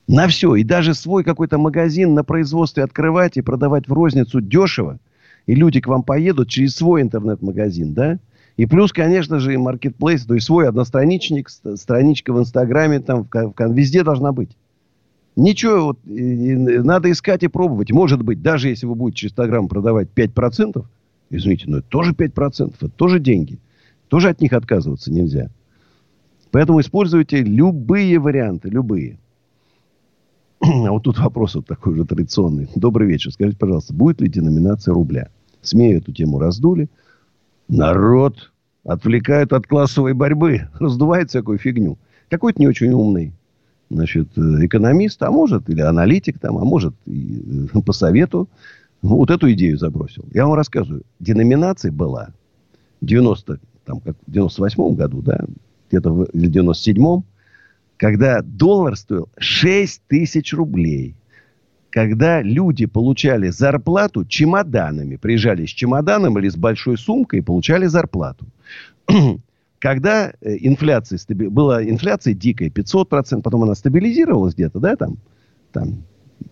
На 0.09 0.29
все. 0.29 0.55
И 0.57 0.65
даже 0.65 0.95
свой 0.95 1.25
какой-то 1.25 1.59
магазин 1.59 2.15
на 2.15 2.25
производстве 2.25 2.85
открывать 2.85 3.37
и 3.37 3.43
продавать 3.43 3.89
в 3.89 3.93
розницу 3.93 4.41
дешево. 4.41 4.99
И 5.47 5.55
люди 5.55 5.81
к 5.81 5.87
вам 5.87 6.03
поедут 6.03 6.49
через 6.49 6.77
свой 6.77 7.03
интернет-магазин, 7.03 7.95
да? 7.95 8.19
И 8.57 8.67
плюс, 8.67 8.93
конечно 8.93 9.39
же, 9.39 9.55
и 9.55 9.57
маркетплейс, 9.57 10.25
то 10.25 10.35
есть 10.35 10.47
свой 10.47 10.69
одностраничник, 10.69 11.49
страничка 11.49 12.33
в 12.33 12.39
Инстаграме, 12.39 13.01
там, 13.01 13.25
в, 13.25 13.29
в, 13.31 13.73
везде 13.73 14.05
должна 14.05 14.33
быть. 14.33 14.51
Ничего, 15.37 15.85
вот, 15.87 15.99
и, 16.05 16.51
и, 16.53 16.55
надо 16.55 17.11
искать 17.11 17.43
и 17.43 17.49
пробовать. 17.49 17.91
Может 17.91 18.23
быть, 18.23 18.43
даже 18.43 18.69
если 18.69 18.85
вы 18.85 18.95
будете 18.95 19.21
через 19.21 19.33
Инстаграм 19.33 19.69
продавать 19.69 20.09
5%, 20.15 20.85
Извините, 21.33 21.65
но 21.67 21.79
это 21.79 21.89
тоже 21.89 22.13
5%, 22.13 22.75
это 22.75 22.89
тоже 22.91 23.19
деньги. 23.19 23.59
Тоже 24.09 24.29
от 24.29 24.43
них 24.43 24.53
отказываться 24.53 25.11
нельзя. 25.11 25.49
Поэтому 26.51 26.81
используйте 26.83 27.43
любые 27.43 28.19
варианты, 28.19 28.69
любые. 28.69 29.19
А 30.87 30.93
вот 30.93 31.03
тут 31.03 31.19
вопрос 31.19 31.55
вот 31.57 31.67
такой 31.67 31.95
уже 31.95 32.05
традиционный. 32.05 32.69
Добрый 32.77 33.09
вечер. 33.09 33.33
Скажите, 33.33 33.59
пожалуйста, 33.59 33.93
будет 33.93 34.21
ли 34.21 34.29
деноминация 34.29 34.95
рубля? 34.95 35.29
СМИ 35.61 35.95
эту 35.95 36.13
тему 36.13 36.39
раздули. 36.39 36.89
Народ 37.69 38.53
отвлекают 38.85 39.53
от 39.53 39.67
классовой 39.67 40.15
борьбы. 40.15 40.69
Раздувает 40.79 41.31
всякую 41.31 41.59
фигню. 41.59 41.99
Какой-то 42.31 42.61
не 42.61 42.69
очень 42.69 42.93
умный 42.93 43.33
значит, 43.91 44.29
экономист, 44.37 45.23
а 45.23 45.31
может, 45.31 45.69
или 45.69 45.81
аналитик 45.81 46.39
там, 46.39 46.57
а 46.57 46.65
может, 46.65 46.95
и 47.07 47.69
э, 47.75 47.81
по 47.83 47.93
совету 47.93 48.49
вот 49.03 49.31
эту 49.31 49.53
идею 49.53 49.77
забросил. 49.77 50.25
Я 50.33 50.47
вам 50.47 50.55
рассказываю. 50.55 51.03
Деноминация 51.21 51.93
была 51.93 52.29
в 53.01 53.07
90, 53.07 53.61
там, 53.85 54.01
как 54.01 54.17
в 54.27 54.31
98 54.31 54.95
году, 54.95 55.21
да, 55.21 55.41
где-то 55.91 56.11
в, 56.11 56.25
или 56.33 56.51
97-м, 56.51 57.25
когда 58.03 58.43
доллар 58.43 58.97
стоил 58.97 59.29
6 59.39 60.03
тысяч 60.09 60.53
рублей. 60.53 61.15
Когда 61.89 62.43
люди 62.43 62.87
получали 62.87 63.51
зарплату 63.51 64.25
чемоданами. 64.25 65.15
Приезжали 65.15 65.67
с 65.67 65.69
чемоданом 65.69 66.37
или 66.37 66.49
с 66.49 66.57
большой 66.57 66.99
сумкой 66.99 67.39
и 67.39 67.43
получали 67.43 67.87
зарплату. 67.87 68.47
Когда 69.79 70.33
э, 70.41 70.57
инфляция, 70.63 71.21
была 71.49 71.85
инфляция 71.89 72.35
дикая, 72.35 72.71
500%, 72.71 73.41
потом 73.41 73.63
она 73.63 73.77
стабилизировалась 73.77 74.55
где-то, 74.55 74.81
да, 74.81 74.97
там, 74.97 75.19
там 75.71 76.03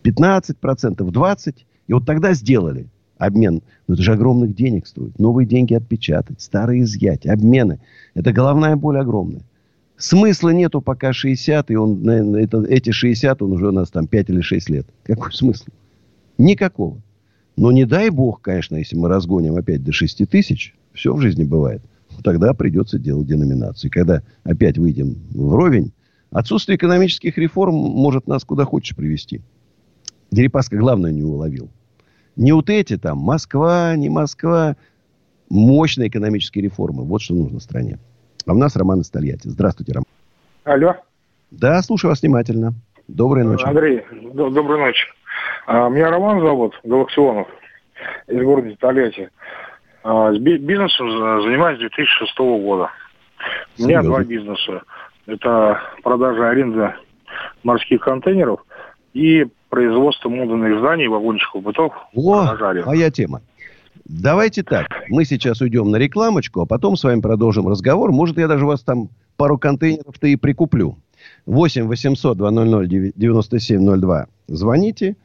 15%, 0.04 0.54
20%. 0.54 1.54
И 1.88 1.92
вот 1.92 2.06
тогда 2.06 2.32
сделали 2.32 2.86
обмен. 3.18 3.62
Но 3.88 3.94
это 3.94 4.04
же 4.04 4.12
огромных 4.12 4.54
денег 4.54 4.86
стоит. 4.86 5.18
Новые 5.18 5.48
деньги 5.48 5.74
отпечатать, 5.74 6.40
старые 6.40 6.82
изъять, 6.82 7.26
обмены. 7.26 7.80
Это 8.14 8.32
головная 8.32 8.76
боль 8.76 9.00
огромная. 9.00 9.42
Смысла 10.00 10.48
нету 10.48 10.80
пока 10.80 11.12
60, 11.12 11.70
и 11.70 11.76
он, 11.76 12.08
это, 12.08 12.62
эти 12.62 12.90
60, 12.90 13.42
он 13.42 13.52
уже 13.52 13.68
у 13.68 13.70
нас 13.70 13.90
там 13.90 14.06
5 14.06 14.30
или 14.30 14.40
6 14.40 14.70
лет. 14.70 14.86
Какой 15.02 15.30
смысл? 15.30 15.66
Никакого. 16.38 17.02
Но 17.56 17.70
не 17.70 17.84
дай 17.84 18.08
бог, 18.08 18.40
конечно, 18.40 18.76
если 18.76 18.96
мы 18.96 19.10
разгоним 19.10 19.56
опять 19.56 19.84
до 19.84 19.92
6 19.92 20.26
тысяч, 20.26 20.74
все 20.94 21.14
в 21.14 21.20
жизни 21.20 21.44
бывает, 21.44 21.82
тогда 22.24 22.54
придется 22.54 22.98
делать 22.98 23.26
деноминацию. 23.26 23.90
И 23.90 23.92
когда 23.92 24.22
опять 24.42 24.78
выйдем 24.78 25.18
вровень, 25.34 25.92
отсутствие 26.30 26.76
экономических 26.78 27.36
реформ 27.36 27.74
может 27.74 28.26
нас 28.26 28.42
куда 28.44 28.64
хочешь 28.64 28.96
привести. 28.96 29.42
Дерипаска 30.30 30.78
главное 30.78 31.12
не 31.12 31.22
уловил. 31.22 31.68
Не 32.36 32.52
вот 32.52 32.70
эти 32.70 32.96
там, 32.96 33.18
Москва, 33.18 33.94
не 33.96 34.08
Москва. 34.08 34.76
Мощные 35.50 36.08
экономические 36.08 36.64
реформы. 36.64 37.02
Вот 37.02 37.20
что 37.20 37.34
нужно 37.34 37.60
стране. 37.60 37.98
А 38.50 38.52
у 38.52 38.56
нас 38.56 38.74
Роман 38.74 39.00
из 39.02 39.08
Тольятти. 39.10 39.46
Здравствуйте, 39.46 39.92
Роман. 39.92 40.06
Алло. 40.64 40.96
Да, 41.52 41.80
слушаю 41.82 42.10
вас 42.10 42.20
внимательно. 42.20 42.72
Доброй 43.06 43.44
ночи. 43.44 43.64
Андрей, 43.64 44.02
до- 44.34 44.50
доброй 44.50 44.80
ночи. 44.80 45.06
А, 45.68 45.88
меня 45.88 46.10
Роман 46.10 46.40
зовут, 46.40 46.74
Галаксионов, 46.82 47.46
из 48.26 48.42
города 48.42 48.74
Тольятти. 48.80 49.30
А, 50.02 50.32
бизнесом 50.32 51.08
занимаюсь 51.42 51.76
с 51.76 51.80
2006 51.80 52.36
года. 52.60 52.90
У 53.78 53.84
меня 53.84 54.02
два 54.02 54.24
бизнеса. 54.24 54.82
Это 55.26 55.80
продажа 56.02 56.50
аренда 56.50 56.96
морских 57.62 58.00
контейнеров 58.00 58.64
и 59.12 59.46
производство 59.68 60.28
модульных 60.28 60.80
зданий, 60.80 61.06
вагончиков, 61.06 61.62
бытов 61.62 61.92
О, 62.16 62.56
моя 62.84 63.12
тема. 63.12 63.42
Давайте 64.12 64.64
так. 64.64 64.88
Мы 65.08 65.24
сейчас 65.24 65.60
уйдем 65.60 65.90
на 65.90 65.96
рекламочку, 65.96 66.60
а 66.60 66.66
потом 66.66 66.96
с 66.96 67.04
вами 67.04 67.20
продолжим 67.20 67.68
разговор. 67.68 68.10
Может, 68.10 68.38
я 68.38 68.48
даже 68.48 68.64
у 68.64 68.68
вас 68.68 68.82
там 68.82 69.08
пару 69.36 69.56
контейнеров-то 69.56 70.26
и 70.26 70.34
прикуплю. 70.34 70.98
8 71.46 71.86
800 71.86 72.36
200 72.36 73.12
9702. 73.14 74.26
Звоните. 74.48 75.16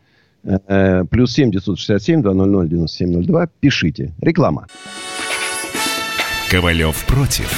Э, 0.43 1.03
плюс 1.09 1.33
7 1.33 1.49
967 1.49 2.21
200 2.21 2.69
9702. 2.69 3.47
Пишите. 3.59 4.13
Реклама. 4.21 4.67
Ковалев 6.51 7.05
против. 7.07 7.51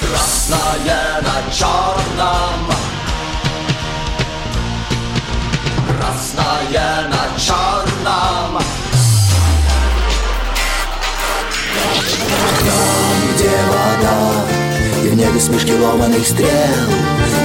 Красное 0.00 1.20
на 1.20 1.52
черном 1.52 2.69
И 15.30 15.32
в 15.32 15.34
небе 15.34 15.40
смешки 15.40 15.74
ломаных 15.74 16.26
стрел. 16.26 16.48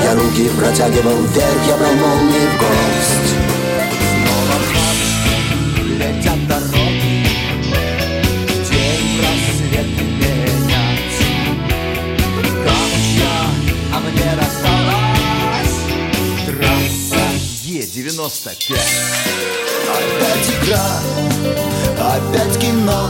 Я 0.03 0.15
руки 0.15 0.49
протягивал 0.49 1.21
вверх 1.23 1.67
Я 1.67 1.77
брал 1.77 1.93
молнии 1.93 2.47
в 2.47 2.59
гость 2.59 3.35
летят 5.97 6.47
дороги 6.47 7.25
День 8.69 9.19
просвет 9.19 9.87
Е-95 17.63 18.77
Опять 19.87 20.49
игра, 20.49 20.87
опять 21.99 22.59
кино. 22.59 23.09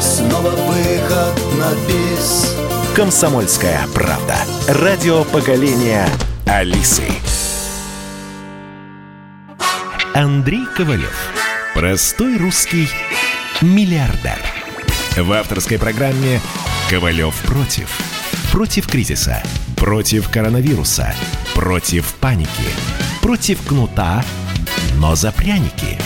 Снова 0.00 0.50
выход 0.50 1.34
на 1.58 1.74
бис 1.86 2.45
Комсомольская 2.96 3.86
правда. 3.88 4.36
Радио 4.68 5.22
поколения 5.24 6.08
Алисы. 6.46 7.04
Андрей 10.14 10.64
Ковалев. 10.74 11.14
Простой 11.74 12.38
русский 12.38 12.88
миллиардер. 13.60 14.38
В 15.14 15.30
авторской 15.32 15.78
программе 15.78 16.40
«Ковалев 16.88 17.34
против». 17.42 17.90
Против 18.50 18.88
кризиса. 18.88 19.42
Против 19.76 20.30
коронавируса 20.30 21.14
Против 21.54 22.14
паники. 22.14 22.48
Против 23.20 23.60
кнута, 23.66 24.24
но 24.94 25.14
за 25.14 25.32
пряники. 25.32 25.98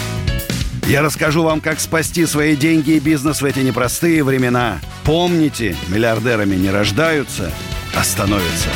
Я 0.90 1.02
расскажу 1.02 1.44
вам, 1.44 1.60
как 1.60 1.78
спасти 1.78 2.26
свои 2.26 2.56
деньги 2.56 2.96
и 2.96 2.98
бизнес 2.98 3.42
в 3.42 3.44
эти 3.44 3.60
непростые 3.60 4.24
времена. 4.24 4.78
Помните, 5.06 5.76
миллиардерами 5.88 6.56
не 6.56 6.68
рождаются, 6.68 7.52
а 7.96 8.02
становятся. 8.02 8.68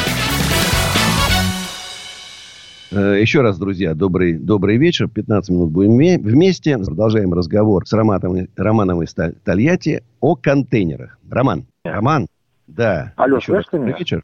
Э, 2.93 3.21
еще 3.21 3.41
раз, 3.41 3.59
друзья, 3.59 3.95
добрый, 3.95 4.35
добрый 4.35 4.77
вечер. 4.77 5.09
15 5.09 5.51
минут 5.51 5.73
будем 5.73 5.97
вместе. 6.23 6.79
Продолжаем 6.79 7.35
разговор 7.35 7.85
с 7.85 7.93
Романом, 7.93 8.47
Романом 8.55 9.03
из 9.03 9.13
Тольятти 9.43 10.05
о 10.21 10.37
контейнерах. 10.37 11.19
Роман. 11.29 11.67
Роман. 11.83 12.29
Да. 12.69 13.13
Алло, 13.17 13.39
Еще 13.39 13.55
раз, 13.55 13.65
добрый 13.73 13.93
вечер. 13.99 14.23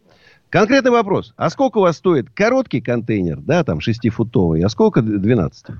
Конкретный 0.48 0.92
вопрос. 0.92 1.34
А 1.36 1.50
сколько 1.50 1.78
у 1.78 1.80
вас 1.80 1.96
стоит 1.96 2.30
короткий 2.30 2.80
контейнер, 2.80 3.40
да, 3.40 3.64
там, 3.64 3.80
шестифутовый, 3.80 4.62
а 4.62 4.68
сколько 4.68 5.02
12? 5.02 5.74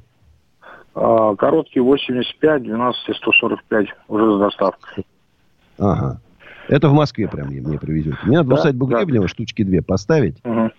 А, 0.94 1.34
короткий 1.36 1.80
85, 1.80 2.62
12 2.62 3.16
145 3.16 3.86
уже 4.08 4.36
с 4.36 4.40
доставкой. 4.40 5.06
Ага. 5.78 6.20
Это 6.68 6.88
в 6.88 6.92
Москве 6.92 7.28
прям 7.28 7.48
мне 7.48 7.78
привезете. 7.78 8.16
Мне 8.24 8.38
надо 8.38 8.50
да, 8.50 8.54
усадьбу 8.56 8.86
да. 8.86 8.98
Гребнева 8.98 9.28
штучки 9.28 9.62
две 9.64 9.82
поставить. 9.82 10.38
Угу. 10.44 10.70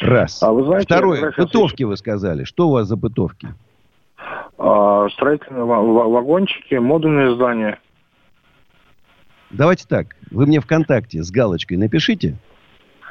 Раз. 0.00 0.42
А 0.42 0.52
вы 0.52 0.64
знаете, 0.64 0.86
Второе. 0.86 1.32
Бытовки 1.36 1.82
вы 1.82 1.96
сказали. 1.96 2.44
Что 2.44 2.68
у 2.68 2.72
вас 2.72 2.88
за 2.88 2.96
бытовки? 2.96 3.48
А, 4.58 5.08
строительные 5.10 5.64
вагончики, 5.64 6.74
модульные 6.74 7.34
здания. 7.34 7.78
Давайте 9.50 9.86
так. 9.86 10.16
Вы 10.30 10.46
мне 10.46 10.60
ВКонтакте 10.60 11.22
с 11.22 11.30
галочкой 11.30 11.76
напишите. 11.76 12.36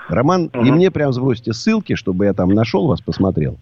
Роман, 0.09 0.49
угу. 0.53 0.65
и 0.65 0.71
мне 0.71 0.91
прям 0.91 1.13
сбросьте 1.13 1.53
ссылки, 1.53 1.95
чтобы 1.95 2.25
я 2.25 2.33
там 2.33 2.49
нашел 2.49 2.87
вас, 2.87 3.01
посмотрел. 3.01 3.57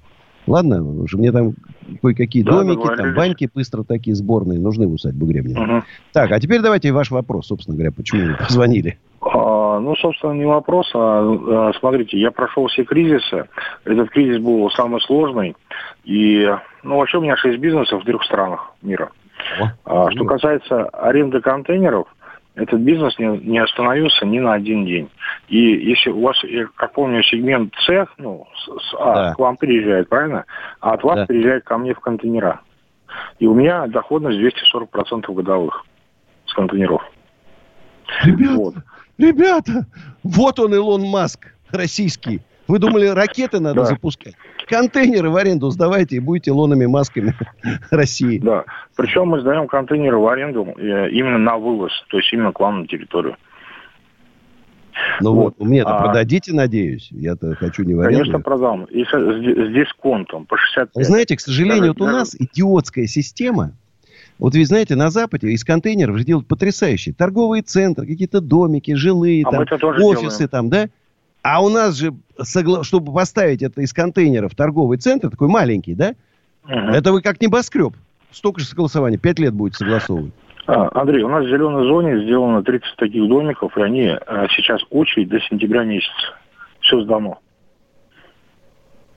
Ладно, 0.47 0.83
уже 0.83 1.17
мне 1.17 1.31
там 1.31 1.53
кое-какие 2.01 2.43
да, 2.43 2.51
домики, 2.51 2.87
там 2.95 3.13
баньки 3.13 3.49
быстро 3.53 3.83
такие 3.83 4.15
сборные 4.15 4.59
нужны 4.59 4.87
в 4.87 4.93
усадьбу 4.93 5.25
Гребнева. 5.25 5.61
Угу. 5.61 5.83
Так, 6.13 6.31
а 6.31 6.39
теперь 6.39 6.61
давайте 6.61 6.91
ваш 6.91 7.11
вопрос, 7.11 7.47
собственно 7.47 7.75
говоря, 7.75 7.91
почему 7.91 8.27
вы 8.27 8.37
позвонили. 8.39 8.97
А, 9.21 9.79
ну, 9.79 9.95
собственно, 9.97 10.33
не 10.33 10.45
вопрос, 10.45 10.89
а, 10.95 11.69
а 11.69 11.71
смотрите, 11.79 12.19
я 12.19 12.31
прошел 12.31 12.67
все 12.67 12.83
кризисы. 12.83 13.45
Этот 13.85 14.09
кризис 14.09 14.41
был 14.41 14.69
самый 14.71 15.01
сложный. 15.01 15.55
И, 16.03 16.49
ну, 16.83 16.97
вообще 16.97 17.19
у 17.19 17.21
меня 17.21 17.37
шесть 17.37 17.59
бизнесов 17.59 18.01
в 18.01 18.05
трех 18.05 18.23
странах 18.23 18.73
мира. 18.81 19.11
О, 19.59 20.05
а, 20.07 20.11
что 20.11 20.25
касается 20.25 20.85
аренды 20.85 21.41
контейнеров– 21.41 22.07
этот 22.55 22.81
бизнес 22.81 23.17
не, 23.17 23.37
не 23.37 23.59
остановился 23.59 24.25
ни 24.25 24.39
на 24.39 24.53
один 24.53 24.85
день. 24.85 25.09
И 25.47 25.57
если 25.57 26.09
у 26.09 26.21
вас, 26.21 26.43
я 26.43 26.67
как 26.75 26.93
помню, 26.93 27.23
сегмент 27.23 27.73
С, 27.85 28.07
ну, 28.17 28.45
с 28.55 28.93
А 28.99 29.13
да. 29.13 29.33
к 29.33 29.39
вам 29.39 29.57
приезжает, 29.57 30.09
правильно? 30.09 30.45
А 30.79 30.93
от 30.93 31.03
вас 31.03 31.15
да. 31.15 31.25
приезжает 31.25 31.63
ко 31.63 31.77
мне 31.77 31.93
в 31.93 31.99
контейнера. 31.99 32.61
И 33.39 33.47
у 33.47 33.53
меня 33.53 33.87
доходность 33.87 34.39
240% 34.39 35.33
годовых 35.33 35.85
с 36.45 36.53
контейнеров. 36.53 37.01
Ребята, 38.23 38.55
вот. 38.55 38.75
ребята, 39.17 39.85
вот 40.23 40.59
он 40.59 40.73
Илон 40.73 41.03
Маск, 41.03 41.53
российский. 41.71 42.41
Вы 42.71 42.79
думали, 42.79 43.05
ракеты 43.07 43.59
надо 43.59 43.81
да. 43.81 43.85
запускать? 43.85 44.33
Контейнеры 44.65 45.29
в 45.29 45.35
аренду 45.35 45.69
сдавайте 45.71 46.15
и 46.15 46.19
будете 46.19 46.53
лонами 46.53 46.85
масками 46.85 47.35
России. 47.91 48.39
Да. 48.39 48.63
Причем 48.95 49.27
мы 49.27 49.41
сдаем 49.41 49.67
контейнеры 49.67 50.17
в 50.17 50.25
аренду 50.25 50.65
э, 50.77 51.09
именно 51.09 51.37
на 51.37 51.57
вывоз, 51.57 51.91
то 52.07 52.17
есть 52.17 52.31
именно 52.31 52.53
к 52.53 52.61
вам 52.61 52.83
на 52.83 52.87
территорию. 52.87 53.35
Ну 55.19 55.33
вот, 55.33 55.55
вот 55.57 55.67
мне-то 55.67 55.97
а... 55.97 56.01
продадите, 56.01 56.53
надеюсь. 56.53 57.09
Я-то 57.11 57.55
хочу 57.55 57.83
не 57.83 57.93
в 57.93 57.99
аренду. 57.99 58.19
Конечно, 58.19 58.39
продам. 58.39 58.85
И 58.85 59.03
с, 59.03 59.09
с 59.09 59.73
дисконтом 59.73 60.45
по 60.45 60.55
65. 60.55 60.95
Вы 60.95 61.03
знаете, 61.03 61.35
к 61.35 61.41
сожалению, 61.41 61.93
даже, 61.93 61.99
вот 61.99 62.01
у 62.01 62.05
нас 62.05 62.35
идиотская 62.39 63.07
система. 63.07 63.73
Вот 64.39 64.53
вы 64.53 64.63
знаете, 64.63 64.95
на 64.95 65.09
Западе 65.09 65.49
из 65.49 65.65
контейнеров 65.65 66.17
же 66.17 66.23
делают 66.23 66.47
потрясающие. 66.47 67.13
Торговые 67.13 67.63
центры, 67.63 68.07
какие-то 68.07 68.39
домики, 68.39 68.93
жилые, 68.93 69.43
а 69.45 69.51
там, 69.51 69.61
офисы 70.01 70.47
делаем. 70.47 70.49
там, 70.49 70.69
да? 70.69 70.89
А 71.43 71.63
у 71.63 71.69
нас 71.69 71.95
же, 71.95 72.13
чтобы 72.83 73.13
поставить 73.13 73.63
это 73.63 73.81
из 73.81 73.93
контейнеров 73.93 74.55
торговый 74.55 74.97
центр, 74.97 75.29
такой 75.29 75.47
маленький, 75.47 75.95
да? 75.95 76.13
Угу. 76.65 76.73
Это 76.73 77.11
вы 77.11 77.21
как 77.21 77.41
небоскреб. 77.41 77.93
Столько 78.31 78.61
же 78.61 78.67
согласований. 78.67 79.17
Пять 79.17 79.39
лет 79.39 79.53
будете 79.53 79.77
согласовывать. 79.77 80.33
А, 80.67 80.89
Андрей, 81.01 81.23
у 81.23 81.29
нас 81.29 81.43
в 81.43 81.49
зеленой 81.49 81.87
зоне 81.87 82.23
сделано 82.23 82.63
30 82.63 82.95
таких 82.95 83.27
домиков, 83.27 83.77
и 83.77 83.81
они 83.81 84.07
а, 84.07 84.47
сейчас 84.49 84.81
очередь 84.89 85.29
до 85.29 85.39
сентября 85.41 85.83
месяца. 85.83 86.35
Все 86.81 87.01
сдано. 87.01 87.39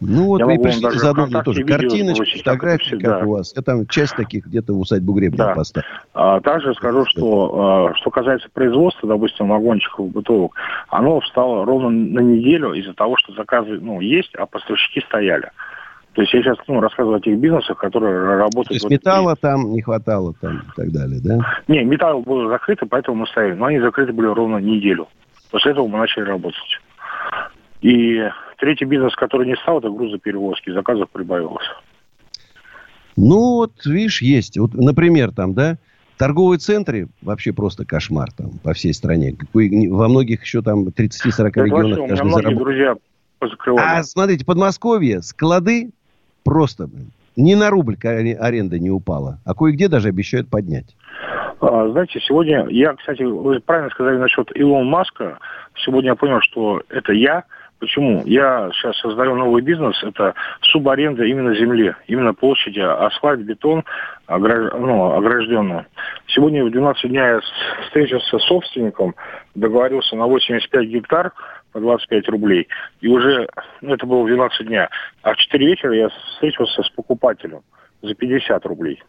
Ну 0.06 0.26
вот 0.26 0.40
Я 0.40 0.46
вы 0.46 0.58
пришли 0.58 0.90
заодно 0.98 1.26
мне 1.26 1.42
тоже 1.42 1.64
картиночки, 1.64 2.38
фотографии, 2.38 2.96
как 2.96 3.20
да. 3.20 3.26
у 3.26 3.30
вас. 3.30 3.52
Я 3.56 3.62
там 3.62 3.86
часть 3.86 4.14
таких 4.16 4.46
где-то 4.46 4.72
в 4.72 4.80
усадьбу 4.80 5.12
Гребня 5.14 5.38
да. 5.38 5.54
поставил. 5.54 5.86
А, 6.12 6.40
также 6.40 6.74
скажу, 6.74 7.04
что 7.06 7.90
а, 7.90 7.94
что 7.96 8.10
касается 8.10 8.48
производства, 8.52 9.08
допустим, 9.08 9.48
вагончиков 9.48 10.10
бытовых, 10.10 10.52
оно 10.88 11.20
встало 11.20 11.64
ровно 11.64 11.90
на 11.90 12.20
неделю 12.20 12.72
из-за 12.74 12.92
того, 12.94 13.16
что 13.16 13.32
заказы 13.32 13.78
ну, 13.80 14.00
есть, 14.00 14.34
а 14.34 14.46
поставщики 14.46 15.00
стояли. 15.00 15.50
То 16.14 16.22
есть 16.22 16.32
я 16.32 16.42
сейчас 16.42 16.58
ну, 16.68 16.80
рассказываю 16.80 17.16
о 17.18 17.20
тех 17.20 17.38
бизнесах, 17.38 17.76
которые 17.76 18.36
работают... 18.36 18.68
То 18.68 18.74
есть 18.74 18.90
металла 18.90 19.34
там 19.34 19.72
не 19.72 19.82
хватало 19.82 20.32
там 20.40 20.58
и 20.58 20.76
так 20.76 20.92
далее, 20.92 21.20
да? 21.22 21.38
Не, 21.66 21.82
металл 21.82 22.20
был 22.20 22.48
закрыт, 22.48 22.78
поэтому 22.88 23.18
мы 23.18 23.26
стояли. 23.26 23.54
Но 23.54 23.66
они 23.66 23.80
закрыты 23.80 24.12
были 24.12 24.28
ровно 24.28 24.58
неделю. 24.58 25.08
После 25.50 25.72
этого 25.72 25.88
мы 25.88 25.98
начали 25.98 26.22
работать. 26.24 26.80
И 27.84 28.18
третий 28.56 28.86
бизнес, 28.86 29.14
который 29.14 29.46
не 29.46 29.56
стал, 29.56 29.78
это 29.78 29.90
грузоперевозки. 29.90 30.70
Заказов 30.70 31.10
прибавилось. 31.10 31.66
Ну, 33.14 33.56
вот, 33.56 33.72
видишь, 33.84 34.22
есть. 34.22 34.56
Вот, 34.56 34.72
например, 34.72 35.32
там, 35.32 35.52
да, 35.52 35.76
торговые 36.16 36.58
центры 36.58 37.08
вообще 37.20 37.52
просто 37.52 37.84
кошмар 37.84 38.32
там 38.32 38.52
по 38.62 38.72
всей 38.72 38.94
стране. 38.94 39.36
Во 39.52 40.08
многих 40.08 40.42
еще 40.42 40.62
там 40.62 40.88
30-40 40.88 41.62
регионах. 41.62 41.98
У 41.98 42.06
меня 42.06 42.24
многие 42.24 42.54
друзья 42.54 42.94
позакрывали. 43.38 43.84
А 43.84 44.02
смотрите, 44.02 44.46
Подмосковье, 44.46 45.20
склады 45.20 45.90
просто 46.42 46.88
ни 47.36 47.52
на 47.52 47.68
рубль 47.68 47.98
аренда 48.02 48.78
не 48.78 48.90
упала. 48.90 49.40
А 49.44 49.54
кое-где 49.54 49.88
даже 49.88 50.08
обещают 50.08 50.48
поднять. 50.48 50.96
А, 51.60 51.90
знаете, 51.90 52.18
сегодня 52.26 52.66
я, 52.70 52.94
кстати, 52.94 53.24
вы 53.24 53.60
правильно 53.60 53.90
сказали 53.90 54.16
насчет 54.16 54.50
Илона 54.54 54.88
Маска. 54.88 55.38
Сегодня 55.84 56.12
я 56.12 56.14
понял, 56.14 56.40
что 56.40 56.80
это 56.88 57.12
я– 57.12 57.44
Почему? 57.80 58.22
Я 58.24 58.70
сейчас 58.72 58.96
создаю 58.98 59.34
новый 59.34 59.62
бизнес, 59.62 60.00
это 60.02 60.34
субаренда 60.62 61.24
именно 61.24 61.54
земли, 61.54 61.94
именно 62.06 62.32
площади, 62.32 62.80
асфальт, 62.80 63.40
бетон, 63.40 63.84
ограж... 64.26 64.72
ну, 64.72 65.12
огражденная. 65.12 65.86
Сегодня 66.28 66.64
в 66.64 66.70
12 66.70 67.10
дня 67.10 67.32
я 67.32 67.40
встретился 67.86 68.38
с 68.38 68.44
собственником, 68.44 69.14
договорился 69.54 70.16
на 70.16 70.26
85 70.26 70.88
гектар 70.88 71.32
по 71.72 71.80
25 71.80 72.28
рублей, 72.28 72.68
и 73.00 73.08
уже, 73.08 73.48
ну, 73.80 73.94
это 73.94 74.06
было 74.06 74.22
в 74.22 74.28
12 74.28 74.66
дня, 74.66 74.88
а 75.22 75.34
в 75.34 75.36
4 75.36 75.66
вечера 75.66 75.94
я 75.94 76.08
встретился 76.08 76.82
с 76.82 76.88
покупателем 76.90 77.62
за 78.02 78.14
50 78.14 78.64
рублей. 78.66 79.02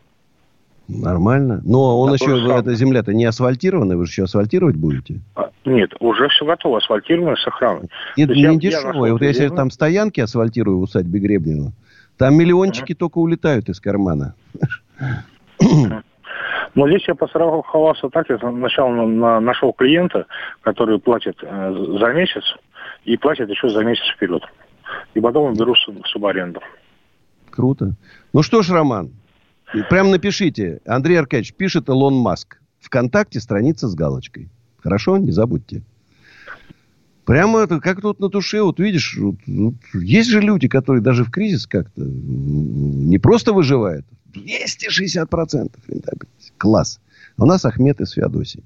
Нормально. 0.88 1.62
Но 1.64 2.00
он 2.00 2.14
еще, 2.14 2.38
эта 2.54 2.76
земля-то 2.76 3.14
не 3.14 3.26
асфальтированная, 3.26 3.98
вы 3.98 4.06
же 4.06 4.12
еще 4.12 4.24
асфальтировать 4.24 4.76
будете? 4.76 5.22
А, 5.36 5.50
нет, 5.66 5.92
уже 6.00 6.28
все 6.30 6.46
готово, 6.46 6.78
асфальтировано 6.78 7.36
с 7.36 7.48
охраной. 7.48 7.90
Это 8.16 8.34
не 8.34 8.42
я, 8.42 8.56
дешевое. 8.56 9.12
Вот 9.14 9.22
если 9.22 9.48
там 9.50 9.72
стоянки 9.72 10.20
асфальтирую 10.20 10.80
в 10.80 10.84
усадьбе 10.84 11.20
Гребнева, 11.20 11.72
там 12.18 12.36
миллиончики 12.36 12.94
uh 12.94 12.96
только 12.96 13.18
улетают 13.18 13.68
из 13.70 13.80
кармана. 13.80 14.36
Но 16.76 16.90
здесь 16.90 17.08
я 17.08 17.16
постраховался 17.16 18.10
так, 18.10 18.30
я 18.30 18.38
сначала 18.38 18.92
на, 18.92 19.06
на, 19.06 19.40
нашел 19.40 19.72
клиента, 19.72 20.26
который 20.62 21.00
платит 21.00 21.38
э, 21.42 21.98
за 22.00 22.14
месяц 22.14 22.44
и 23.06 23.16
платит 23.16 23.50
еще 23.50 23.70
за 23.70 23.84
месяц 23.84 24.04
вперед. 24.16 24.44
И 25.14 25.22
потом 25.22 25.54
беру 25.54 25.74
субаренду. 26.06 26.60
Круто. 27.50 27.94
Ну 28.34 28.44
что 28.44 28.62
ж, 28.62 28.72
Роман, 28.72 29.12
Прям 29.90 30.12
напишите. 30.12 30.82
Андрей 30.86 31.20
Аркадьевич 31.20 31.54
пишет 31.54 31.90
Илон 31.90 32.16
Маск. 32.16 32.60
Вконтакте 32.80 33.40
страница 33.40 33.88
с 33.88 33.96
галочкой. 33.96 34.50
Хорошо? 34.78 35.18
Не 35.18 35.32
забудьте. 35.32 35.82
Прямо 37.26 37.62
это, 37.62 37.80
как 37.80 38.02
тут 38.02 38.20
на 38.20 38.30
душе, 38.30 38.62
вот 38.62 38.80
видишь, 38.80 39.18
вот, 39.18 39.38
вот, 39.48 39.74
есть 39.96 40.30
же 40.30 40.42
люди, 40.42 40.68
которые 40.68 41.02
даже 41.02 41.24
в 41.24 41.32
кризис 41.32 41.66
как-то 41.66 42.02
не 42.06 43.18
просто 43.18 43.52
выживают. 43.52 44.06
260% 44.32 45.72
рентабельность. 45.88 46.54
Класс. 46.58 47.00
У 47.38 47.46
нас 47.46 47.66
Ахмед 47.66 48.00
из 48.00 48.12
Феодосии. 48.12 48.64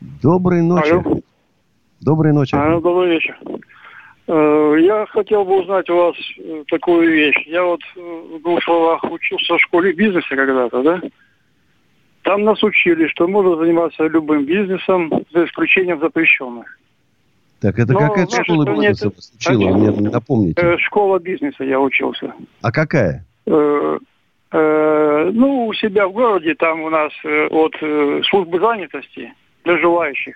Доброй 0.00 0.62
ночи. 0.62 0.92
Алло. 0.92 1.20
Доброй 2.00 2.32
ночи. 2.32 2.54
Алло, 2.54 2.80
добрый 2.80 3.14
вечер. 3.14 3.36
Э, 4.28 4.76
я 4.80 5.06
хотел 5.06 5.44
бы 5.44 5.60
узнать 5.60 5.88
у 5.88 5.96
вас 5.96 6.16
э, 6.38 6.64
такую 6.68 7.10
вещь. 7.10 7.46
Я 7.46 7.64
вот 7.64 7.80
э, 7.96 8.00
в 8.00 8.42
двух 8.42 8.62
словах 8.64 9.04
учился 9.04 9.54
в 9.54 9.60
школе 9.60 9.92
бизнеса 9.92 10.28
когда-то, 10.34 10.82
да? 10.82 11.00
Там 12.22 12.42
нас 12.42 12.60
учили, 12.64 13.06
что 13.06 13.28
можно 13.28 13.56
заниматься 13.56 14.04
любым 14.08 14.44
бизнесом, 14.44 15.12
за 15.32 15.44
исключением 15.44 16.00
запрещенных. 16.00 16.66
Так, 17.60 17.78
это 17.78 17.94
какая 17.94 18.26
школа 18.26 18.64
бизнеса 18.64 19.10
вас 19.14 19.32
учила? 19.36 19.76
Мне 19.76 20.10
напомните. 20.10 20.76
Школа 20.78 21.20
бизнеса 21.20 21.62
я 21.62 21.80
учился. 21.80 22.34
А 22.62 22.72
какая? 22.72 23.24
э, 23.46 23.98
ну, 24.52 25.66
у 25.66 25.74
себя 25.74 26.08
в 26.08 26.12
городе, 26.12 26.56
там 26.56 26.82
у 26.82 26.90
нас 26.90 27.12
от 27.24 27.76
службы 28.26 28.58
занятости 28.58 29.32
для 29.64 29.78
желающих 29.78 30.34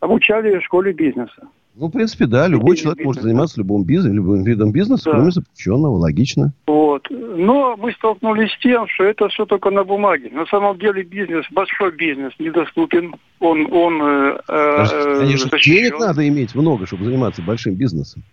обучали 0.00 0.58
в 0.58 0.64
школе 0.64 0.92
бизнеса. 0.92 1.48
Ну, 1.80 1.86
в 1.86 1.90
принципе, 1.92 2.26
да, 2.26 2.48
любой 2.48 2.74
Бизнес, 2.74 2.82
человек 2.82 3.04
может 3.04 3.22
заниматься 3.22 3.60
любым, 3.60 3.84
бизнесом, 3.84 4.16
любым 4.16 4.42
видом 4.42 4.72
бизнеса, 4.72 5.04
да. 5.04 5.10
кроме 5.12 5.30
запрещенного, 5.30 5.96
логично. 5.96 6.52
Вот. 6.66 7.06
Но 7.10 7.76
мы 7.76 7.92
столкнулись 7.92 8.50
с 8.50 8.58
тем, 8.58 8.88
что 8.88 9.04
это 9.04 9.28
все 9.28 9.46
только 9.46 9.70
на 9.70 9.84
бумаге. 9.84 10.28
На 10.32 10.44
самом 10.46 10.76
деле 10.78 11.04
бизнес, 11.04 11.46
большой 11.52 11.92
бизнес, 11.92 12.32
недоступен. 12.40 13.14
Он, 13.38 13.72
он 13.72 14.02
э, 14.02 14.38
э 14.48 15.18
Конечно, 15.20 15.50
защищен. 15.50 15.74
денег 15.74 16.00
надо 16.00 16.26
иметь 16.26 16.56
много, 16.56 16.86
чтобы 16.86 17.04
заниматься 17.04 17.42
большим 17.42 17.76
бизнесом. 17.76 18.24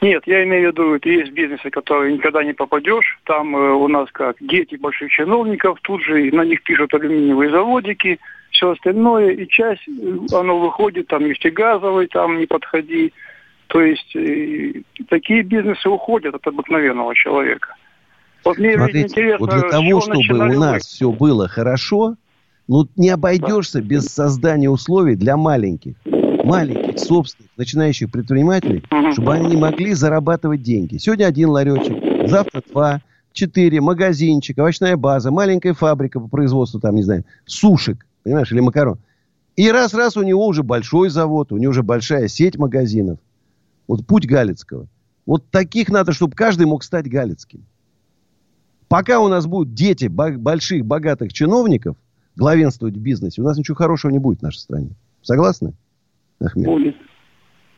Нет, 0.00 0.22
я 0.26 0.42
имею 0.44 0.70
в 0.70 0.72
виду, 0.72 0.94
это 0.94 1.08
есть 1.10 1.32
бизнесы, 1.32 1.68
которые 1.68 2.14
никогда 2.14 2.42
не 2.42 2.54
попадешь. 2.54 3.18
Там 3.24 3.54
э, 3.54 3.72
у 3.72 3.88
нас 3.88 4.08
как 4.12 4.36
дети 4.40 4.76
больших 4.76 5.10
чиновников, 5.10 5.78
тут 5.82 6.02
же 6.02 6.30
на 6.32 6.46
них 6.46 6.62
пишут 6.62 6.94
алюминиевые 6.94 7.50
заводики– 7.50 8.18
все 8.56 8.70
остальное, 8.70 9.32
и 9.32 9.46
часть, 9.46 9.86
э, 9.86 10.16
оно 10.32 10.58
выходит, 10.58 11.06
там, 11.08 11.24
нефтегазовый, 11.24 12.08
там, 12.08 12.38
не 12.38 12.46
подходи. 12.46 13.12
То 13.68 13.80
есть 13.80 14.14
и, 14.14 14.78
э, 14.78 15.02
такие 15.08 15.42
бизнесы 15.42 15.88
уходят 15.88 16.34
от 16.34 16.46
обыкновенного 16.46 17.14
человека. 17.14 17.74
Вот 18.44 18.58
мне 18.58 18.74
Смотрите, 18.74 19.02
интересно, 19.02 19.46
вот 19.46 19.50
для 19.50 19.68
того, 19.68 20.00
чтобы 20.00 20.34
у 20.34 20.58
нас 20.58 20.72
вы? 20.72 20.78
все 20.80 21.12
было 21.12 21.48
хорошо, 21.48 22.14
ну, 22.68 22.86
не 22.96 23.10
обойдешься 23.10 23.80
да. 23.80 23.84
без 23.84 24.06
создания 24.06 24.70
условий 24.70 25.16
для 25.16 25.36
маленьких, 25.36 25.94
маленьких, 26.04 26.98
собственных, 26.98 27.50
начинающих 27.56 28.10
предпринимателей, 28.10 28.84
угу. 28.90 29.12
чтобы 29.12 29.34
они 29.34 29.56
могли 29.56 29.92
зарабатывать 29.94 30.62
деньги. 30.62 30.96
Сегодня 30.96 31.26
один 31.26 31.50
ларечек, 31.50 32.28
завтра 32.28 32.62
два, 32.70 33.00
четыре, 33.32 33.80
магазинчик, 33.80 34.58
овощная 34.58 34.96
база, 34.96 35.30
маленькая 35.30 35.74
фабрика 35.74 36.20
по 36.20 36.28
производству, 36.28 36.80
там, 36.80 36.94
не 36.94 37.02
знаю, 37.02 37.24
сушек 37.44 38.06
понимаешь, 38.26 38.50
или 38.50 38.58
макарон. 38.58 38.98
И 39.54 39.70
раз-раз 39.70 40.16
у 40.16 40.22
него 40.22 40.48
уже 40.48 40.64
большой 40.64 41.10
завод, 41.10 41.52
у 41.52 41.58
него 41.58 41.70
уже 41.70 41.84
большая 41.84 42.26
сеть 42.26 42.58
магазинов. 42.58 43.20
Вот 43.86 44.04
путь 44.04 44.26
Галицкого. 44.26 44.88
Вот 45.26 45.48
таких 45.50 45.90
надо, 45.90 46.10
чтобы 46.10 46.34
каждый 46.34 46.66
мог 46.66 46.82
стать 46.82 47.08
Галицким. 47.08 47.64
Пока 48.88 49.20
у 49.20 49.28
нас 49.28 49.46
будут 49.46 49.74
дети 49.74 50.06
больших, 50.06 50.84
богатых 50.84 51.32
чиновников 51.32 51.96
главенствовать 52.34 52.96
в 52.96 53.00
бизнесе, 53.00 53.42
у 53.42 53.44
нас 53.44 53.56
ничего 53.56 53.76
хорошего 53.76 54.10
не 54.10 54.18
будет 54.18 54.40
в 54.40 54.42
нашей 54.42 54.58
стране. 54.58 54.90
Согласны, 55.22 55.74
Ахмед? 56.40 56.66
Будет. 56.66 56.96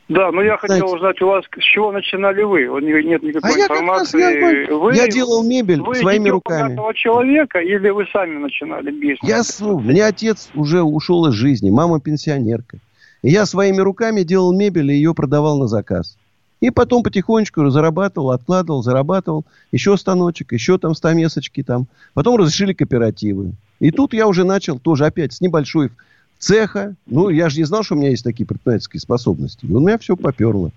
Да, 0.09 0.31
но 0.31 0.41
я 0.41 0.57
Знаете, 0.57 0.81
хотел 0.83 0.95
узнать 0.95 1.21
у 1.21 1.27
вас, 1.27 1.45
с 1.45 1.63
чего 1.63 1.91
начинали 1.91 2.41
вы? 2.41 2.63
Нет 2.81 3.21
никакой 3.21 3.51
а 3.51 3.63
информации. 3.63 4.19
Я, 4.19 4.61
я, 4.63 4.75
вы, 4.75 4.95
я 4.95 5.07
делал 5.07 5.43
мебель 5.43 5.81
вы 5.81 5.93
своими 5.93 6.29
руками. 6.29 6.75
Вы 6.75 6.93
человека 6.95 7.59
или 7.59 7.89
вы 7.89 8.07
сами 8.11 8.39
начинали 8.39 8.89
бизнес? 8.89 9.19
Я, 9.21 9.43
у 9.67 9.79
меня 9.79 10.07
отец 10.07 10.49
уже 10.55 10.81
ушел 10.81 11.27
из 11.27 11.33
жизни, 11.33 11.69
мама 11.69 12.01
пенсионерка. 12.01 12.79
И 13.21 13.29
я 13.29 13.45
своими 13.45 13.77
руками 13.77 14.23
делал 14.23 14.51
мебель 14.51 14.91
и 14.91 14.95
ее 14.95 15.13
продавал 15.13 15.59
на 15.59 15.67
заказ. 15.67 16.17
И 16.59 16.71
потом 16.71 17.03
потихонечку 17.03 17.69
зарабатывал, 17.69 18.31
откладывал, 18.31 18.81
зарабатывал. 18.81 19.45
Еще 19.71 19.95
станочек, 19.95 20.53
еще 20.53 20.79
там 20.79 20.95
стамесочки 20.95 21.61
там. 21.61 21.85
Потом 22.15 22.35
разрешили 22.35 22.73
кооперативы. 22.73 23.51
И 23.79 23.91
тут 23.91 24.13
я 24.13 24.27
уже 24.27 24.43
начал 24.43 24.79
тоже 24.79 25.05
опять 25.05 25.33
с 25.33 25.41
небольшой 25.41 25.91
цеха. 26.39 26.95
Ну, 27.05 27.29
я 27.29 27.49
же 27.49 27.59
не 27.59 27.65
знал, 27.65 27.83
что 27.83 27.95
у 27.95 27.97
меня 27.97 28.09
есть 28.09 28.23
такие 28.23 28.45
предпринимательские 28.45 29.01
способности. 29.01 29.65
И 29.65 29.71
у 29.71 29.79
меня 29.79 29.97
все 29.97 30.15
поперло. 30.15 30.71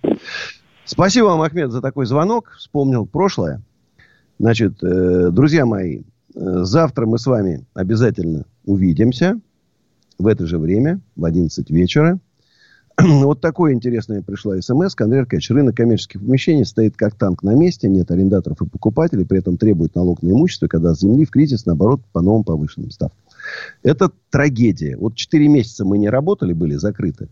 Спасибо 0.84 1.26
вам, 1.26 1.40
Ахмед, 1.42 1.70
за 1.70 1.80
такой 1.80 2.06
звонок. 2.06 2.52
Вспомнил 2.58 3.06
прошлое. 3.06 3.62
Значит, 4.38 4.82
э, 4.82 5.30
друзья 5.30 5.64
мои, 5.64 6.02
э, 6.34 6.64
завтра 6.64 7.06
мы 7.06 7.18
с 7.18 7.26
вами 7.26 7.64
обязательно 7.74 8.44
увидимся 8.64 9.40
в 10.18 10.26
это 10.26 10.46
же 10.46 10.58
время, 10.58 11.00
в 11.16 11.24
11 11.24 11.70
вечера. 11.70 12.18
вот 13.00 13.40
такое 13.40 13.72
интересное 13.72 14.22
пришла 14.22 14.60
смс. 14.60 14.94
Андрей 14.98 15.20
Аркадьевич, 15.20 15.50
рынок 15.50 15.76
коммерческих 15.76 16.20
помещений 16.20 16.64
стоит 16.64 16.96
как 16.96 17.14
танк 17.14 17.42
на 17.42 17.54
месте, 17.54 17.88
нет 17.88 18.10
арендаторов 18.10 18.60
и 18.62 18.66
покупателей, 18.66 19.24
при 19.24 19.38
этом 19.38 19.56
требует 19.56 19.94
налог 19.94 20.22
на 20.22 20.30
имущество, 20.30 20.66
когда 20.66 20.94
с 20.94 21.00
земли 21.00 21.24
в 21.24 21.30
кризис, 21.30 21.64
наоборот, 21.64 22.00
по 22.12 22.20
новым 22.20 22.44
повышенным 22.44 22.90
ставкам. 22.90 23.18
Это 23.82 24.10
трагедия. 24.30 24.96
Вот 24.96 25.14
4 25.14 25.48
месяца 25.48 25.84
мы 25.84 25.98
не 25.98 26.08
работали, 26.08 26.52
были 26.52 26.76
закрыты. 26.76 27.28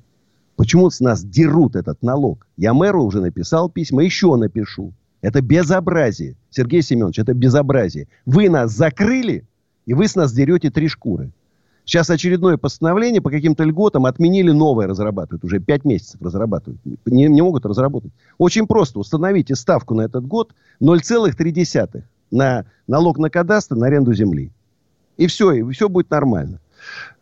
Почему 0.56 0.90
с 0.90 1.00
нас 1.00 1.24
дерут 1.24 1.76
этот 1.76 2.02
налог? 2.02 2.46
Я 2.56 2.74
мэру 2.74 3.04
уже 3.04 3.20
написал 3.20 3.70
письма, 3.70 4.04
еще 4.04 4.36
напишу. 4.36 4.92
Это 5.22 5.40
безобразие. 5.40 6.36
Сергей 6.50 6.82
Семенович, 6.82 7.18
это 7.20 7.34
безобразие. 7.34 8.08
Вы 8.26 8.48
нас 8.48 8.72
закрыли, 8.72 9.44
и 9.86 9.94
вы 9.94 10.08
с 10.08 10.14
нас 10.14 10.32
дерете 10.32 10.70
три 10.70 10.88
шкуры. 10.88 11.30
Сейчас 11.84 12.10
очередное 12.10 12.56
постановление 12.56 13.20
по 13.20 13.30
каким-то 13.30 13.64
льготам 13.64 14.06
отменили 14.06 14.50
новое 14.50 14.86
разрабатывают. 14.86 15.44
Уже 15.44 15.60
5 15.60 15.84
месяцев 15.84 16.22
разрабатывают. 16.22 16.80
Не, 17.06 17.26
не 17.26 17.42
могут 17.42 17.66
разработать. 17.66 18.12
Очень 18.38 18.66
просто. 18.66 18.98
Установите 18.98 19.56
ставку 19.56 19.94
на 19.94 20.02
этот 20.02 20.26
год 20.26 20.54
0,3 20.80 22.02
на 22.30 22.64
налог 22.86 23.18
на 23.18 23.30
кадастр, 23.30 23.74
на 23.76 23.86
аренду 23.86 24.14
земли. 24.14 24.52
И 25.20 25.26
все, 25.26 25.52
и 25.52 25.72
все 25.72 25.90
будет 25.90 26.10
нормально. 26.10 26.60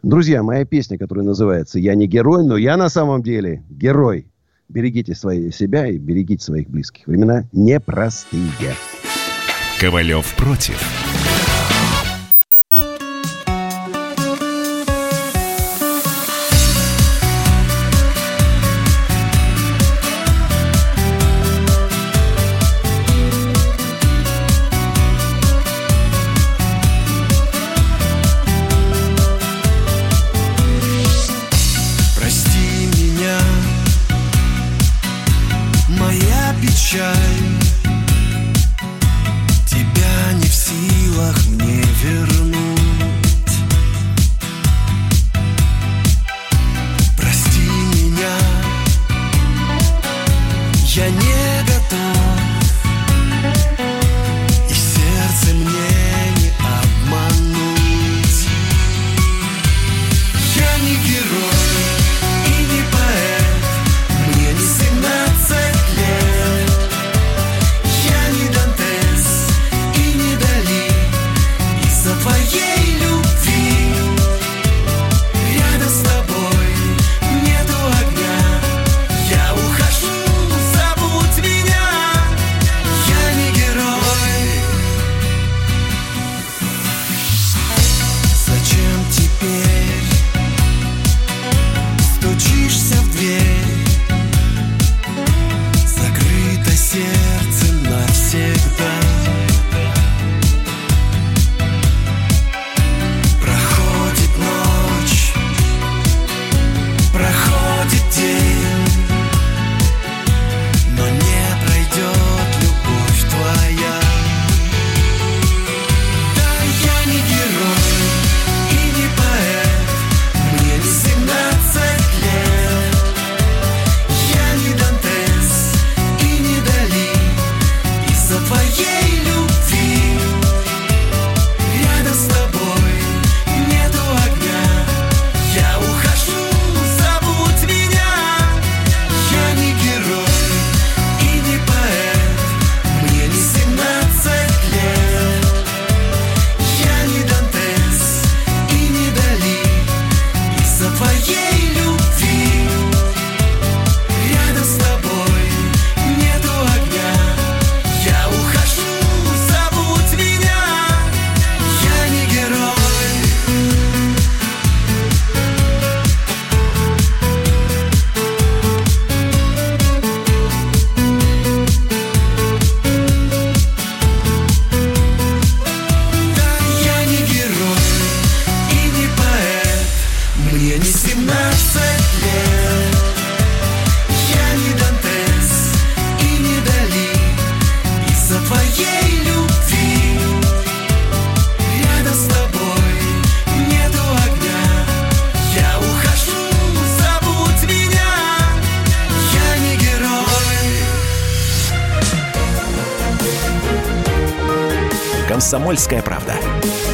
Друзья, 0.05 0.45
моя 0.45 0.65
песня, 0.65 0.97
которая 0.97 1.25
называется 1.25 1.81
«Я 1.81 1.97
не 1.97 2.07
герой, 2.07 2.47
но 2.47 2.57
я 2.57 2.77
на 2.77 2.89
самом 2.89 3.25
деле 3.25 3.65
герой». 3.69 4.29
Берегите 4.69 5.17
свои, 5.17 5.51
себя 5.51 5.89
и 5.89 5.99
берегите 5.99 6.45
своих 6.45 6.71
близких. 6.71 7.09
Времена 7.09 7.49
непростые. 7.53 8.77
Ковалев 9.81 10.33
против. 10.37 11.08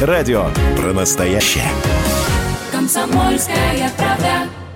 Радио 0.05 0.49
про 0.77 0.93
настоящее. 0.93 1.65
«Комсомольская 2.71 3.89
правда». 3.97 4.54